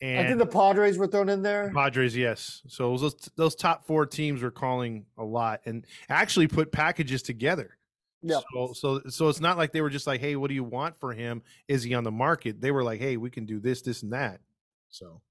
[0.00, 1.72] and I think the Padres were thrown in there.
[1.74, 2.16] Padres.
[2.16, 2.62] Yes.
[2.68, 6.70] So it was those those top four teams were calling a lot and actually put
[6.70, 7.78] packages together.
[8.22, 8.40] Yeah.
[8.52, 10.96] So so so it's not like they were just like, hey, what do you want
[10.96, 11.42] for him?
[11.68, 12.60] Is he on the market?
[12.60, 14.40] They were like, hey, we can do this, this, and that.
[14.90, 15.22] So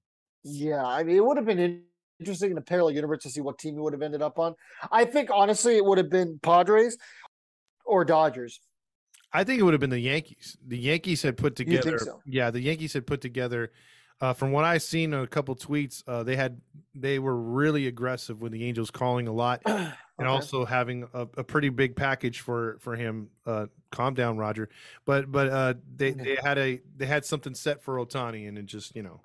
[0.42, 1.82] Yeah, I mean, it would have been
[2.18, 4.54] interesting in a parallel universe to see what team he would have ended up on.
[4.90, 6.96] I think honestly, it would have been Padres
[7.86, 8.60] or Dodgers.
[9.32, 10.56] I think it would have been the Yankees.
[10.66, 11.98] The Yankees had put together.
[11.98, 12.20] so?
[12.26, 13.72] Yeah, the Yankees had put together.
[14.18, 16.58] Uh, from what I've seen in a couple tweets, uh, they had
[16.94, 20.26] they were really aggressive with the Angels calling a lot and Okay.
[20.26, 23.28] also having a, a pretty big package for for him.
[23.44, 24.70] Uh, calm down, Roger.
[25.04, 28.64] But but uh, they they had a they had something set for Ohtani, and it
[28.64, 29.20] just you know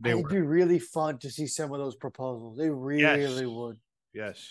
[0.00, 2.58] they It'd were be really fun to see some of those proposals.
[2.58, 3.78] They really would.
[4.12, 4.44] yes.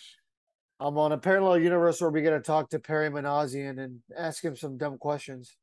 [0.80, 4.44] I'm on a parallel universe where we get to talk to Perry Minasian and ask
[4.44, 5.56] him some dumb questions.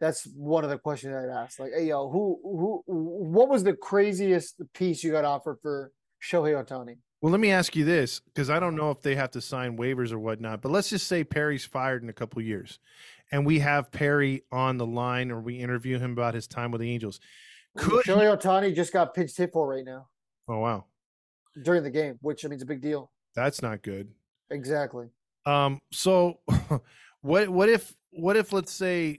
[0.00, 1.58] That's one of the questions I'd ask.
[1.58, 5.92] Like, hey, yo, who, who, what was the craziest piece you got offered for
[6.22, 6.96] Shohei Ohtani?
[7.20, 9.78] Well, let me ask you this because I don't know if they have to sign
[9.78, 12.80] waivers or whatnot, but let's just say Perry's fired in a couple years
[13.30, 16.80] and we have Perry on the line or we interview him about his time with
[16.80, 17.20] the Angels.
[17.78, 20.08] Could he- Shohei Ohtani just got pinched hit for right now
[20.48, 20.86] Oh, wow.
[21.62, 23.12] during the game, which I mean, it's a big deal.
[23.36, 24.08] That's not good.
[24.52, 25.08] Exactly.
[25.46, 26.38] Um, so
[27.22, 29.18] what what if what if let's say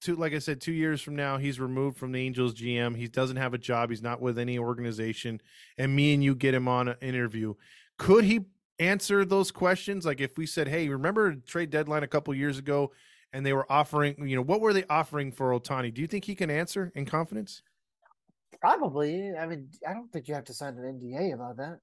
[0.00, 3.08] two like I said, two years from now he's removed from the Angels GM, he
[3.08, 5.40] doesn't have a job, he's not with any organization,
[5.78, 7.54] and me and you get him on an interview.
[7.98, 8.46] Could he
[8.78, 10.04] answer those questions?
[10.04, 12.92] Like if we said, Hey, remember trade deadline a couple years ago
[13.32, 15.92] and they were offering, you know, what were they offering for Ohtani?
[15.92, 17.62] Do you think he can answer in confidence?
[18.60, 19.34] Probably.
[19.36, 21.80] I mean, I don't think you have to sign an NDA about that.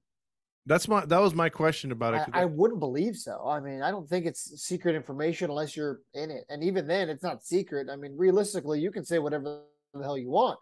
[0.66, 2.22] That's my that was my question about it.
[2.32, 3.46] I, I wouldn't believe so.
[3.46, 6.44] I mean, I don't think it's secret information unless you're in it.
[6.48, 7.88] And even then, it's not secret.
[7.92, 9.62] I mean, realistically, you can say whatever
[9.92, 10.58] the hell you want,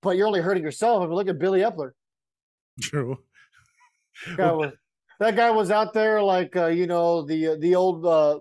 [0.00, 1.02] but you're only hurting yourself.
[1.02, 1.90] I mean, look at Billy Eppler.
[2.80, 3.18] true.
[4.26, 4.72] That guy was,
[5.18, 8.38] that guy was out there like uh, you know the the old uh,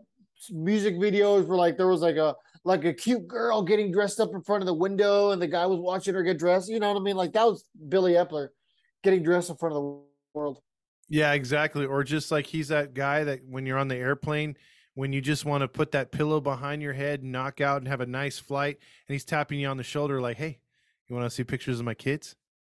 [0.52, 4.30] music videos were like there was like a like a cute girl getting dressed up
[4.34, 6.70] in front of the window, and the guy was watching her get dressed.
[6.70, 7.16] You know what I mean?
[7.16, 8.49] Like that was Billy Eppler
[9.04, 10.02] getting dressed in front of the
[10.34, 10.62] world.
[11.12, 11.86] Yeah, exactly.
[11.86, 14.55] Or just like he's that guy that when you're on the airplane,
[14.93, 17.99] when you just want to put that pillow behind your head, knock out, and have
[17.99, 20.59] a nice flight, and he's tapping you on the shoulder, like, "Hey,
[21.09, 22.38] you want to see pictures of my kids?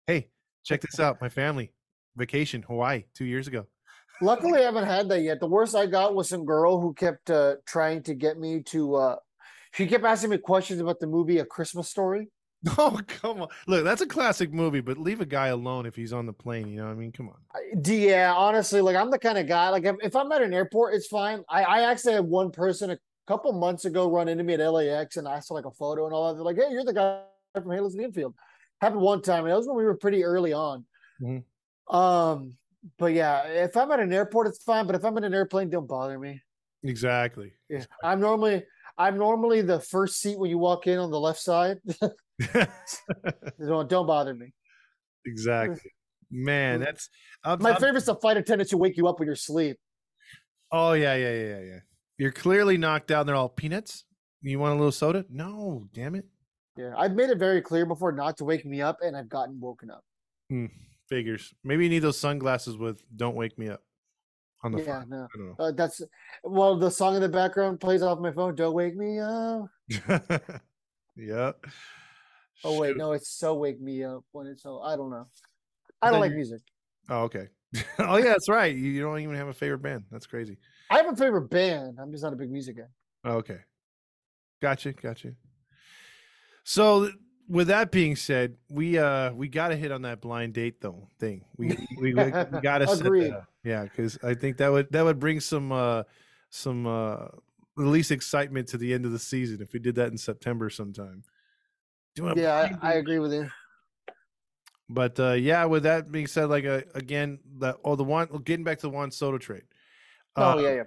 [0.08, 0.30] Hey,
[0.64, 1.74] check this out, my family
[2.16, 3.68] vacation Hawaii two years ago."
[4.22, 5.42] Luckily, I haven't had that yet.
[5.42, 8.96] The worst I got was some girl who kept uh, trying to get me to.
[8.96, 9.16] Uh,
[9.74, 12.30] she kept asking me questions about the movie A Christmas Story.
[12.78, 13.48] Oh come on!
[13.66, 16.68] Look, that's a classic movie, but leave a guy alone if he's on the plane.
[16.68, 17.38] You know, what I mean, come on.
[17.84, 19.70] Yeah, honestly, like I'm the kind of guy.
[19.70, 21.44] Like if, if I'm at an airport, it's fine.
[21.50, 25.18] I, I actually had one person a couple months ago run into me at LAX
[25.18, 26.36] and asked for like a photo and all that.
[26.36, 27.22] They're like, "Hey, you're the guy
[27.54, 28.36] from Halos and Infield."
[28.80, 30.86] Happened one time, and that was when we were pretty early on.
[31.20, 31.44] Mhm.
[31.90, 32.58] Um,
[33.00, 34.86] but yeah, if I'm at an airport, it's fine.
[34.86, 36.42] But if I'm in an airplane, don't bother me.
[36.84, 37.54] Exactly.
[37.70, 38.64] Yeah, I'm normally
[38.98, 41.80] I'm normally the first seat when you walk in on the left side.
[43.60, 44.54] don't, don't bother me.
[45.26, 45.80] exactly.
[46.30, 47.10] Man, that's
[47.44, 49.78] I'm, My I'm- favorite's the flight attendants who wake you up when you're asleep.
[50.72, 51.80] Oh yeah, yeah, yeah, yeah, yeah.
[52.18, 53.22] You're clearly knocked out.
[53.22, 54.06] and They're all peanuts.
[54.42, 55.26] You want a little soda?
[55.30, 56.26] No, damn it.
[56.78, 59.60] Yeah, I've made it very clear before not to wake me up, and I've gotten
[59.60, 60.04] woken up.
[61.10, 61.54] Figures.
[61.66, 63.82] Maybe you need those sunglasses with "Don't Wake Me Up"
[64.64, 65.10] on the Yeah, front.
[65.10, 65.28] no,
[65.60, 66.02] uh, that's
[66.46, 66.78] well.
[66.78, 68.56] The song in the background plays off my phone.
[68.56, 69.66] Don't wake me up.
[71.18, 71.52] yeah.
[72.64, 72.98] Oh wait, Shoot.
[72.98, 74.82] no, it's so wake me up when it's so.
[74.82, 75.28] I don't know.
[76.02, 76.62] I don't like music.
[77.10, 77.48] Oh, okay.
[78.00, 78.76] oh yeah, that's right.
[78.76, 80.04] You, you don't even have a favorite band.
[80.12, 80.58] That's crazy.
[80.90, 81.98] I have a favorite band.
[82.00, 82.84] I'm just not a big music guy.
[83.24, 83.60] Oh, okay.
[84.62, 85.34] Gotcha, gotcha.
[86.64, 87.10] So
[87.48, 91.08] with that being said, we uh we got to hit on that blind date though
[91.20, 91.44] thing.
[91.58, 92.14] We we, we,
[92.62, 93.34] got to set Agreed.
[93.64, 96.04] Yeah, cuz I think that would that would bring some uh
[96.50, 97.28] some uh
[97.78, 100.70] at least excitement to the end of the season if we did that in September
[100.70, 101.24] sometime.
[102.16, 103.50] Doing Yeah, I, I agree with you.
[104.90, 108.66] But uh yeah, with that being said like uh, again the oh the one getting
[108.66, 109.64] back to the Juan Soto trade.
[110.36, 110.84] Oh Uh, yeah, yeah.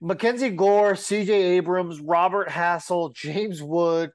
[0.00, 1.32] Mackenzie Gore, C.J.
[1.32, 4.10] Abrams, Robert Hassell, James Wood,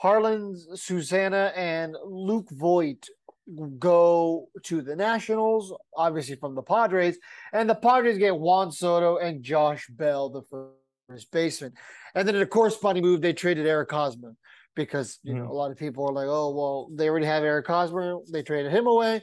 [0.00, 3.08] Jarlin Susana, and Luke Voit
[3.78, 7.18] go to the Nationals, obviously from the Padres,
[7.52, 10.42] and the Padres get Juan Soto and Josh Bell, the
[11.08, 11.72] first baseman.
[12.14, 14.36] And then in a corresponding move, they traded Eric Hosmer
[14.74, 15.50] because you know Mhm.
[15.50, 18.72] a lot of people are like, oh well, they already have Eric Hosmer, they traded
[18.72, 19.22] him away,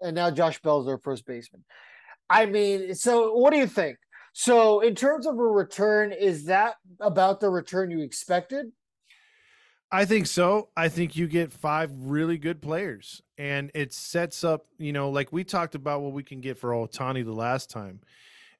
[0.00, 1.64] and now Josh Bell's their first baseman.
[2.30, 3.98] I mean, so what do you think?
[4.34, 8.66] So, in terms of a return, is that about the return you expected?
[9.90, 10.68] I think so.
[10.76, 15.32] I think you get five really good players, and it sets up, you know, like
[15.32, 18.00] we talked about what we can get for Ohtani the last time,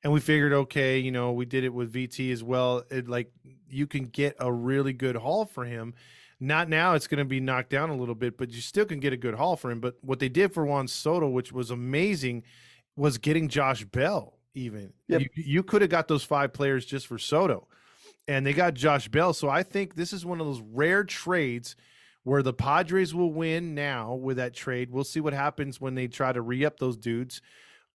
[0.02, 2.82] and we figured, okay, you know, we did it with VT as well.
[2.90, 3.30] It like
[3.68, 5.94] you can get a really good haul for him.
[6.40, 9.00] Not now; it's going to be knocked down a little bit, but you still can
[9.00, 9.80] get a good haul for him.
[9.80, 12.44] But what they did for Juan Soto, which was amazing,
[12.96, 14.34] was getting Josh Bell.
[14.54, 15.20] Even Yep.
[15.20, 17.68] you, you could have got those five players just for Soto
[18.28, 19.32] and they got Josh Bell.
[19.32, 21.74] So I think this is one of those rare trades
[22.24, 24.90] where the Padres will win now with that trade.
[24.90, 27.40] We'll see what happens when they try to re up those dudes.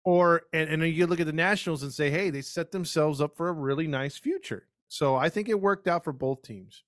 [0.03, 3.37] Or, and, and you look at the Nationals and say, hey, they set themselves up
[3.37, 4.67] for a really nice future.
[4.89, 6.83] So I think it worked out for both teams.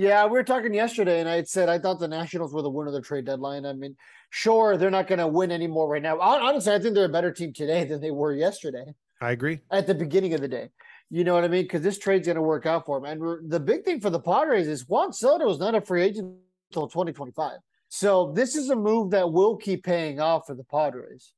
[0.00, 2.70] Yeah, we were talking yesterday, and I had said I thought the Nationals were the
[2.70, 3.66] winner of the trade deadline.
[3.66, 3.98] I mean,
[4.30, 6.18] sure, they're not going to win anymore right now.
[6.18, 9.60] Honestly, I think they're a better team today than they were yesterday I agree.
[9.70, 10.70] at the beginning of the day.
[11.10, 11.64] You know what I mean?
[11.64, 13.20] Because this trade's going to work out for them.
[13.20, 16.34] And the big thing for the Padres is Juan Soto is not a free agent
[16.70, 17.58] until 2025.
[17.90, 21.34] So this is a move that will keep paying off for the Padres.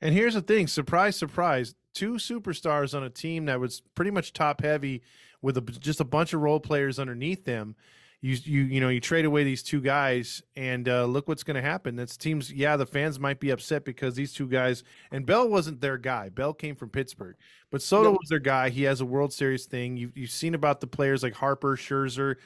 [0.00, 4.32] And here's the thing surprise, surprise two superstars on a team that was pretty much
[4.32, 5.02] top heavy
[5.42, 7.76] with a, just a bunch of role players underneath them.
[8.24, 11.56] You, you you know you trade away these two guys and uh, look what's going
[11.56, 11.94] to happen.
[11.94, 12.50] That's teams.
[12.50, 16.30] Yeah, the fans might be upset because these two guys and Bell wasn't their guy.
[16.30, 17.36] Bell came from Pittsburgh,
[17.70, 18.18] but Soto Yep.
[18.20, 18.70] was their guy.
[18.70, 19.98] He has a World Series thing.
[19.98, 22.36] You you've seen about the players like Harper, Scherzer,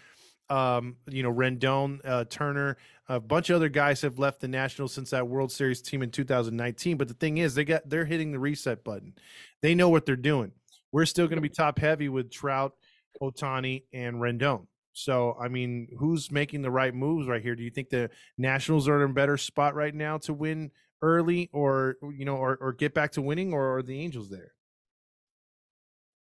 [0.51, 2.77] um, you know Rendon, uh, Turner.
[3.09, 6.11] A bunch of other guys have left the Nationals since that World Series team in
[6.11, 6.97] 2019.
[6.97, 9.15] But the thing is, they got they're hitting the reset button.
[9.63, 10.51] They know what they're doing.
[10.91, 12.75] We're still going to be top heavy with Trout,
[13.23, 14.67] Ohtani, and Rendon.
[14.99, 17.55] So, I mean, who's making the right moves right here?
[17.55, 20.73] Do you think the Nationals are in a better spot right now to win
[21.03, 24.53] early, or you know, or, or get back to winning, or are the Angels there?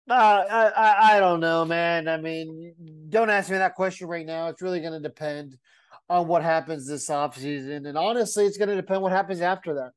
[0.08, 2.08] Uh, I, I don't know, man.
[2.08, 2.74] I mean,
[3.08, 4.48] don't ask me that question right now.
[4.48, 5.58] It's really going to depend
[6.08, 7.88] on what happens this offseason.
[7.88, 9.90] And honestly, it's going to depend what happens after that.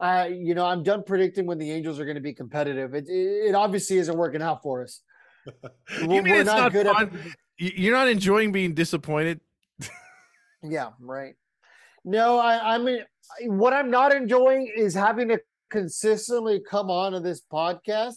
[0.00, 2.94] Uh, you know, I'm done predicting when the Angels are going to be competitive.
[2.94, 5.00] It, it, it obviously isn't working out for us.
[5.46, 7.10] you We're- mean it's not not good fun?
[7.12, 7.32] You-
[7.62, 9.40] You're not enjoying being disappointed.
[10.64, 11.34] Yeah, right.
[12.04, 13.04] No, I, I mean,
[13.46, 15.40] what I'm not enjoying is having to
[15.70, 18.14] consistently come on to this podcast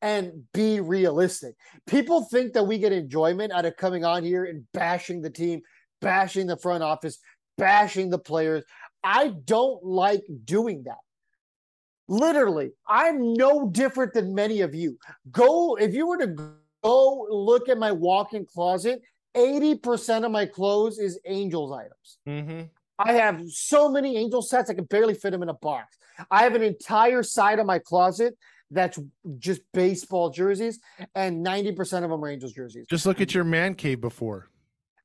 [0.00, 1.56] and be realistic.
[1.88, 5.60] People think that we get enjoyment out of coming on here and bashing the team,
[6.00, 7.18] bashing the front office,
[7.56, 8.62] bashing the players.
[9.02, 10.98] I don't like doing that.
[12.06, 14.98] Literally, I'm no different than many of you.
[15.32, 16.54] Go, if you were to
[16.88, 19.02] go look at my walk in closet,
[19.36, 22.18] 80% of my clothes is Angels items.
[22.26, 22.62] Mm-hmm.
[22.98, 25.96] I have so many angel sets, I can barely fit them in a box.
[26.32, 28.36] I have an entire side of my closet
[28.72, 28.98] that's
[29.38, 30.80] just baseball jerseys,
[31.14, 32.86] and 90% of them are Angels jerseys.
[32.90, 34.50] Just look at your man cave before.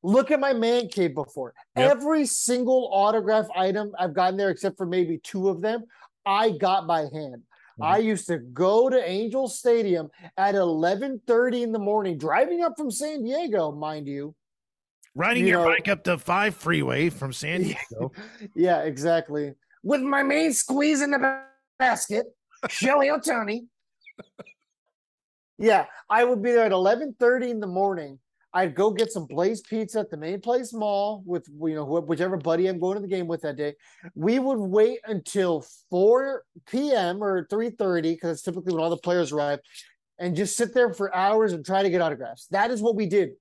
[0.02, 1.54] Look at my man cave before.
[1.78, 1.92] Yep.
[1.92, 5.84] Every single autograph item I've gotten there, except for maybe two of them,
[6.26, 7.44] I got by hand.
[7.82, 8.08] I mm-hmm.
[8.08, 13.24] used to go to Angel Stadium at 11:30 in the morning, driving up from San
[13.24, 14.36] Diego, mind you.
[15.16, 18.12] Riding You your know- bike up the five freeway from San Diego.
[18.56, 19.54] Yeah, exactly.
[19.84, 21.44] With my main squeeze in the
[21.80, 22.26] basket,
[22.70, 23.68] Shelly Ohtani.
[25.60, 28.20] Yeah, I would be there at eleven thirty in the morning.
[28.54, 32.38] I'd go get some Blaze Pizza at the Main Place Mall with you know whichever
[32.38, 33.74] buddy I'm going to the game with that day.
[34.16, 37.24] We would wait until four p.m.
[37.24, 39.60] or three thirty because it's typically when all the players arrive,
[40.20, 42.48] and just sit there for hours and try to get autographs.
[42.52, 43.32] That is what we did,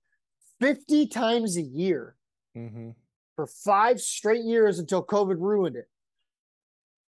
[0.60, 2.16] fifty times a year
[2.56, 2.90] Mm-hmm.
[3.34, 5.86] for five straight years until COVID ruined it.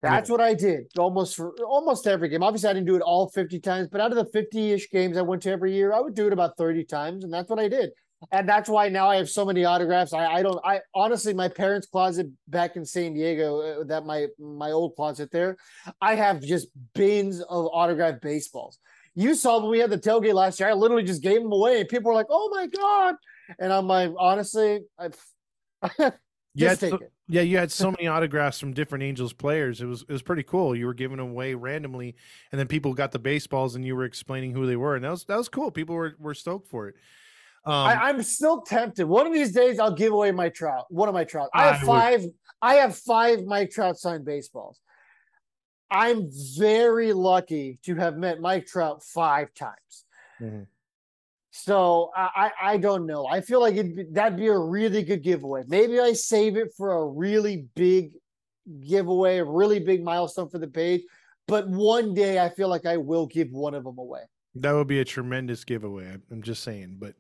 [0.02, 2.42] That's what I did almost for almost every game.
[2.42, 5.18] Obviously, I didn't do it all 50 times, but out of the 50 ish games
[5.18, 7.24] I went to every year, I would do it about 30 times.
[7.24, 7.92] And that's what I did.
[8.32, 10.14] And that's why now I have so many autographs.
[10.14, 14.28] I, I don't, I honestly, my parents' closet back in San Diego, uh, that my,
[14.38, 15.58] my old closet there,
[16.02, 18.78] I have just bins of autographed baseballs.
[19.16, 21.82] You saw when we had the tailgate last year, I literally just gave them away.
[21.82, 23.16] And people were like, oh my God.
[23.58, 25.10] And I'm like, honestly, I,
[26.56, 27.12] Yeah, just take so- it.
[27.30, 29.80] Yeah, you had so many autographs from different Angels players.
[29.82, 30.76] It was it was pretty cool.
[30.76, 32.16] You were giving them away randomly,
[32.52, 35.12] and then people got the baseballs, and you were explaining who they were, and that
[35.12, 35.72] was that was cool.
[35.72, 36.96] People were were stoked for it.
[37.66, 39.06] Um, I, I'm still tempted.
[39.06, 40.86] One of these days, I'll give away my trout.
[40.90, 41.50] One of my trout.
[41.54, 42.26] I have I would- five.
[42.62, 44.82] I have five Mike Trout signed baseballs.
[45.90, 50.06] I'm very lucky to have met Mike Trout five times.
[50.42, 50.68] Mhm.
[51.52, 53.26] So I, I don't know.
[53.26, 55.64] I feel like it'd be, that'd be a really good giveaway.
[55.68, 58.12] Maybe I save it for a really big
[58.88, 61.02] giveaway, a really big milestone for the page.
[61.48, 64.22] But one day, I feel like I will give one of them away.
[64.56, 66.06] That would be a tremendous giveaway.
[66.08, 66.98] I'm- I'm just saying.
[67.00, 67.16] But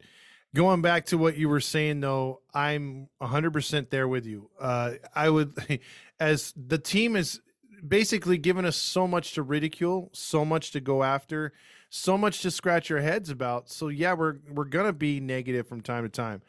[0.54, 4.52] going back to what you were saying, though, I'm 100% there with you.
[4.60, 5.54] Uh, I would,
[6.20, 7.42] as the team is
[7.88, 11.54] basically given us so much to ridicule, so much to go after,
[11.90, 13.70] so much to scratch your heads about.
[13.70, 16.42] So yeah, we're we're gonna be negative from time to time.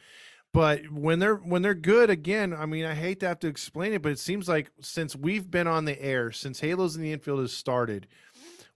[0.52, 3.92] But when they're when they're good again, I mean, I hate to have to explain
[3.92, 7.12] it, but it seems like since we've been on the air, since Halos in the
[7.12, 8.08] infield has started,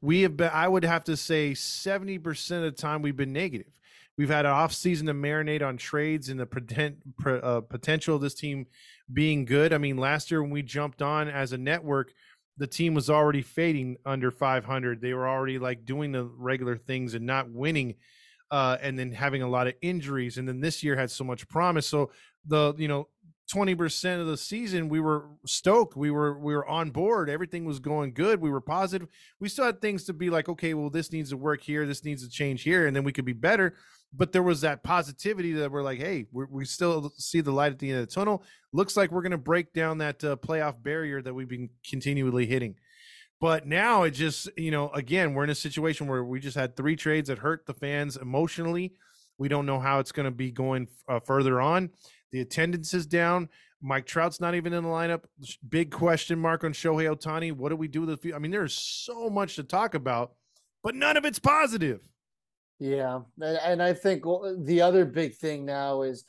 [0.05, 3.81] we have been i would have to say 70% of the time we've been negative
[4.19, 6.95] we've had an off season to marinate on trades and the
[7.43, 8.67] uh, potential of this team
[9.13, 12.13] being good i mean last year when we jumped on as a network
[12.57, 17.15] the team was already fading under 500 they were already like doing the regular things
[17.15, 17.95] and not winning
[18.51, 21.49] uh, and then having a lot of injuries and then this year had so much
[21.49, 21.87] promise.
[21.87, 22.13] So
[22.47, 23.09] the you know
[23.53, 25.97] 20% of the season we were stoked.
[25.97, 27.29] We were we were on board.
[27.29, 28.41] Everything was going good.
[28.41, 29.09] We were positive.
[29.41, 31.85] We still had things to be like okay well this needs to work here.
[31.85, 33.75] This needs to change here and then we could be better
[34.17, 37.73] but there was that positivity that we're like hey we're, we still see the light
[37.73, 38.43] at the end of the tunnel
[38.73, 42.47] looks like we're going to break down that uh, playoff barrier that we've been continually
[42.47, 42.75] hitting
[43.41, 46.77] but now it just you know again we're in a situation where we just had
[46.77, 48.93] three trades that hurt the fans emotionally
[49.39, 51.91] we don't know how it's going to be going uh, further on
[52.35, 53.49] the attendance is down.
[53.81, 55.23] Mike Trout's not even in the lineup.
[55.69, 57.53] Big question mark on Shohei Ohtani.
[57.53, 58.35] What do we do with the?
[58.35, 60.33] I mean, there's so much to talk about,
[60.83, 62.01] but none of it's positive.
[62.85, 64.25] Yeah, and, I think
[64.59, 66.23] the other big thing now is,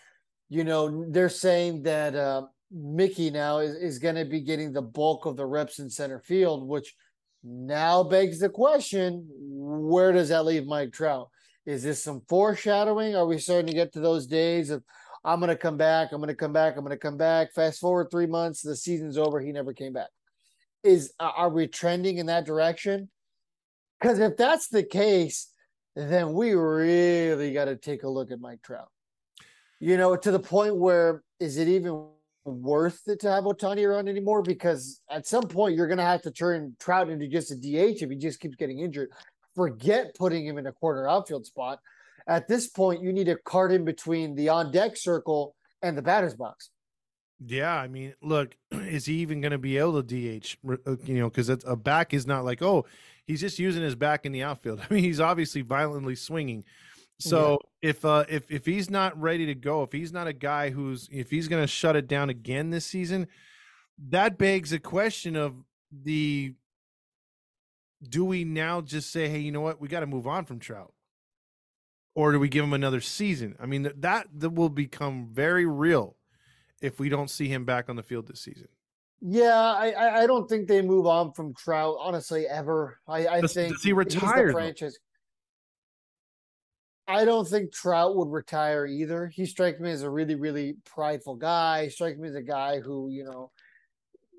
[0.48, 4.82] you know, they're saying that uh, Mickey now is, is going to be getting the
[4.82, 6.96] bulk of the reps in center field, which
[7.44, 11.28] now begs the question: Where does that leave Mike Trout?
[11.66, 13.18] Is this some foreshadowing?
[13.18, 14.82] Are we starting to get to those days of
[15.26, 17.52] I'm going to come back, I'm going to come back, I'm going to come back?
[17.54, 20.10] Fast forward three months, the season's over, he never came back.
[20.86, 23.10] Is are we trending in that direction?
[24.00, 25.50] Because if that's the case,
[25.96, 28.90] then we really got to take a look at Mike Trout.
[29.80, 32.08] You know, to the point where is it even
[32.46, 34.42] worth it to have Ohtani around anymore?
[34.42, 38.02] Because at some point you're going to have to turn Trout into just a DH
[38.02, 39.10] if he just keeps getting injured.
[39.56, 41.80] Forget putting him in a corner outfield spot.
[42.28, 46.02] At this point, you need to cart him between the on deck circle and the
[46.02, 46.72] batter's box.
[47.46, 50.58] Yeah, I mean, look, is he even going to be able to DH?
[50.68, 52.86] uh, You know, because a back is not like, oh,
[53.26, 54.82] he's just using his back in the outfield.
[54.90, 56.64] I mean, he's obviously violently swinging.
[57.18, 60.70] So if uh if if he's not ready to go, if he's not a guy
[60.70, 63.28] who's if he's going to shut it down again this season,
[64.10, 65.56] that begs a question of
[65.92, 66.54] the
[68.08, 70.60] do we now just say, hey, you know what, we got to move on from
[70.60, 70.94] Trout,
[72.14, 73.56] or do we give him another season?
[73.60, 76.16] I mean, that, that will become very real
[76.82, 78.68] if we don't see him back on the field this season.
[79.22, 83.00] Yeah, I, I don't think they move on from Trout, honestly, ever.
[83.08, 84.98] I, I Does- think does he retire, franchise.
[87.08, 89.28] I don't think Trout would retire either.
[89.28, 91.86] He strikes me as a really, really prideful guy.
[91.86, 93.52] He strikes me as a guy who, you know,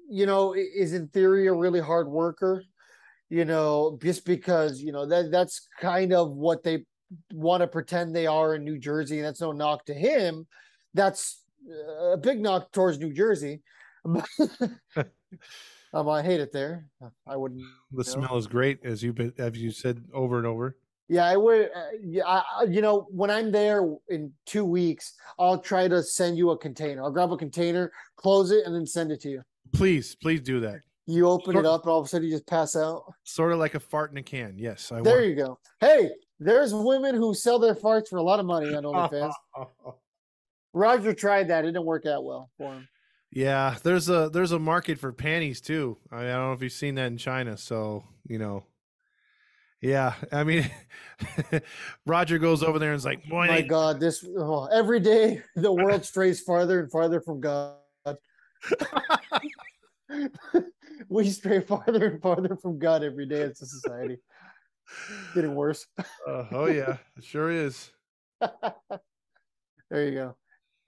[0.09, 2.65] you know, is in theory a really hard worker.
[3.29, 6.85] You know, just because you know that that's kind of what they
[7.33, 10.47] want to pretend they are in New Jersey, and that's no knock to him.
[10.95, 13.63] That's uh, a big knock towards New Jersey.
[14.07, 14.23] Um,
[16.09, 16.87] I hate it there.
[17.27, 17.63] I wouldn't.
[17.93, 20.77] The smell is great, as you have as you said over and over.
[21.09, 21.71] Yeah, I would.
[21.75, 26.37] Uh, yeah, I, you know, when I'm there in two weeks, I'll try to send
[26.37, 27.03] you a container.
[27.03, 29.43] I'll grab a container, close it, and then send it to you.
[29.73, 30.81] Please, please do that.
[31.07, 31.61] You open Sure.
[31.63, 33.05] it up, and all of a sudden you just pass out.
[33.23, 34.55] Sort of like a fart in a can.
[34.59, 35.27] Yes, I There want.
[35.29, 35.59] you go.
[35.79, 36.11] Hey,
[36.41, 39.33] there's women who sell their farts for a lot of money on OnlyFans.
[40.75, 42.89] Roger tried that; it didn't work out well for him.
[43.31, 45.99] Yeah, there's a there's a market for panties too.
[46.11, 47.57] I, I don't know if you've seen that in China.
[47.57, 48.65] So you know,
[49.81, 50.15] yeah.
[50.33, 50.71] I mean,
[52.07, 55.73] Roger goes over there and is like, "Boy, My God, this oh, every day the
[55.73, 57.77] world strays farther and farther from God.
[61.09, 64.17] we stray farther and farther from God every day as a society.
[65.35, 65.87] Getting worse.
[65.99, 67.91] Uh, oh yeah, it sure is.
[68.41, 70.37] There you go.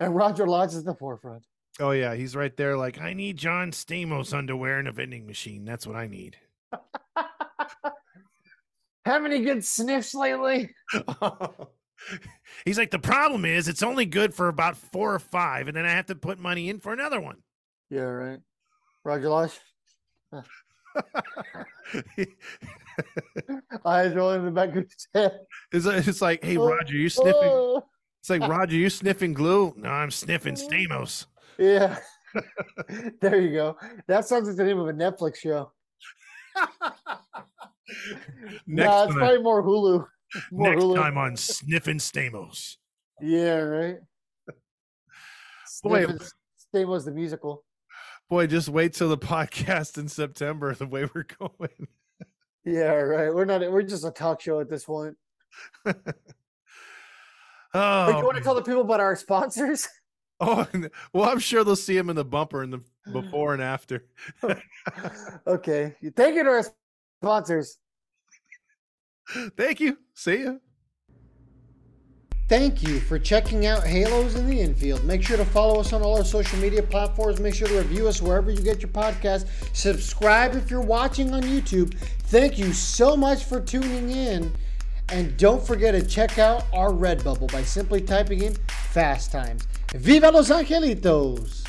[0.00, 1.44] And Roger Lodge is the forefront.
[1.80, 2.76] Oh yeah, he's right there.
[2.76, 5.64] Like, I need John Stamos underwear in a vending machine.
[5.64, 6.36] That's what I need.
[9.04, 10.74] Have any good sniffs lately?
[12.64, 15.86] He's like, the problem is it's only good for about four or five, and then
[15.86, 17.36] I have to put money in for another one.
[17.90, 18.40] Yeah, right.
[19.04, 19.58] Roger Lodge.
[23.84, 25.38] Eyes rolling in the back of his head.
[25.72, 27.34] it's, it's like, hey oh, Roger, you sniffing?
[27.44, 27.84] Oh,
[28.20, 29.72] It's like Roger, you sniffing glue?
[29.76, 31.26] No, I'm sniffing Stamos.
[31.58, 31.98] Yeah.
[33.20, 33.76] there you go.
[34.06, 35.72] That sounds like the name of a Netflix show.
[38.66, 39.18] Next nah, it's time.
[39.18, 40.06] probably more Hulu.
[40.52, 40.94] More Next Hulu.
[40.96, 42.76] time on Sniffing Stamos.
[43.18, 43.96] Yeah, right.
[45.66, 46.18] Sniffin'
[46.74, 47.64] Stamos the musical.
[48.28, 50.74] Boy, just wait till the podcast in September.
[50.74, 51.88] The way we're going.
[52.66, 53.34] Yeah, right.
[53.34, 53.62] We're not.
[53.72, 55.16] We're just a talk show at this point.
[57.74, 59.88] Oh, Wait, you want to tell the people about our sponsors?
[60.40, 60.66] Oh,
[61.12, 62.80] well, I'm sure they'll see him in the bumper in the
[63.12, 64.04] before and after.
[65.46, 65.94] okay.
[66.14, 66.64] Thank you to our
[67.22, 67.78] sponsors.
[69.56, 69.98] Thank you.
[70.14, 70.54] See ya.
[72.48, 75.04] Thank you for checking out Halos in the Infield.
[75.04, 77.40] Make sure to follow us on all our social media platforms.
[77.40, 79.46] Make sure to review us wherever you get your podcast.
[79.76, 81.92] Subscribe if you're watching on YouTube.
[82.28, 84.50] Thank you so much for tuning in.
[85.10, 88.54] And don't forget to check out our Redbubble by simply typing in
[88.92, 89.68] Fast Times.
[89.94, 91.67] Viva Los Angelitos!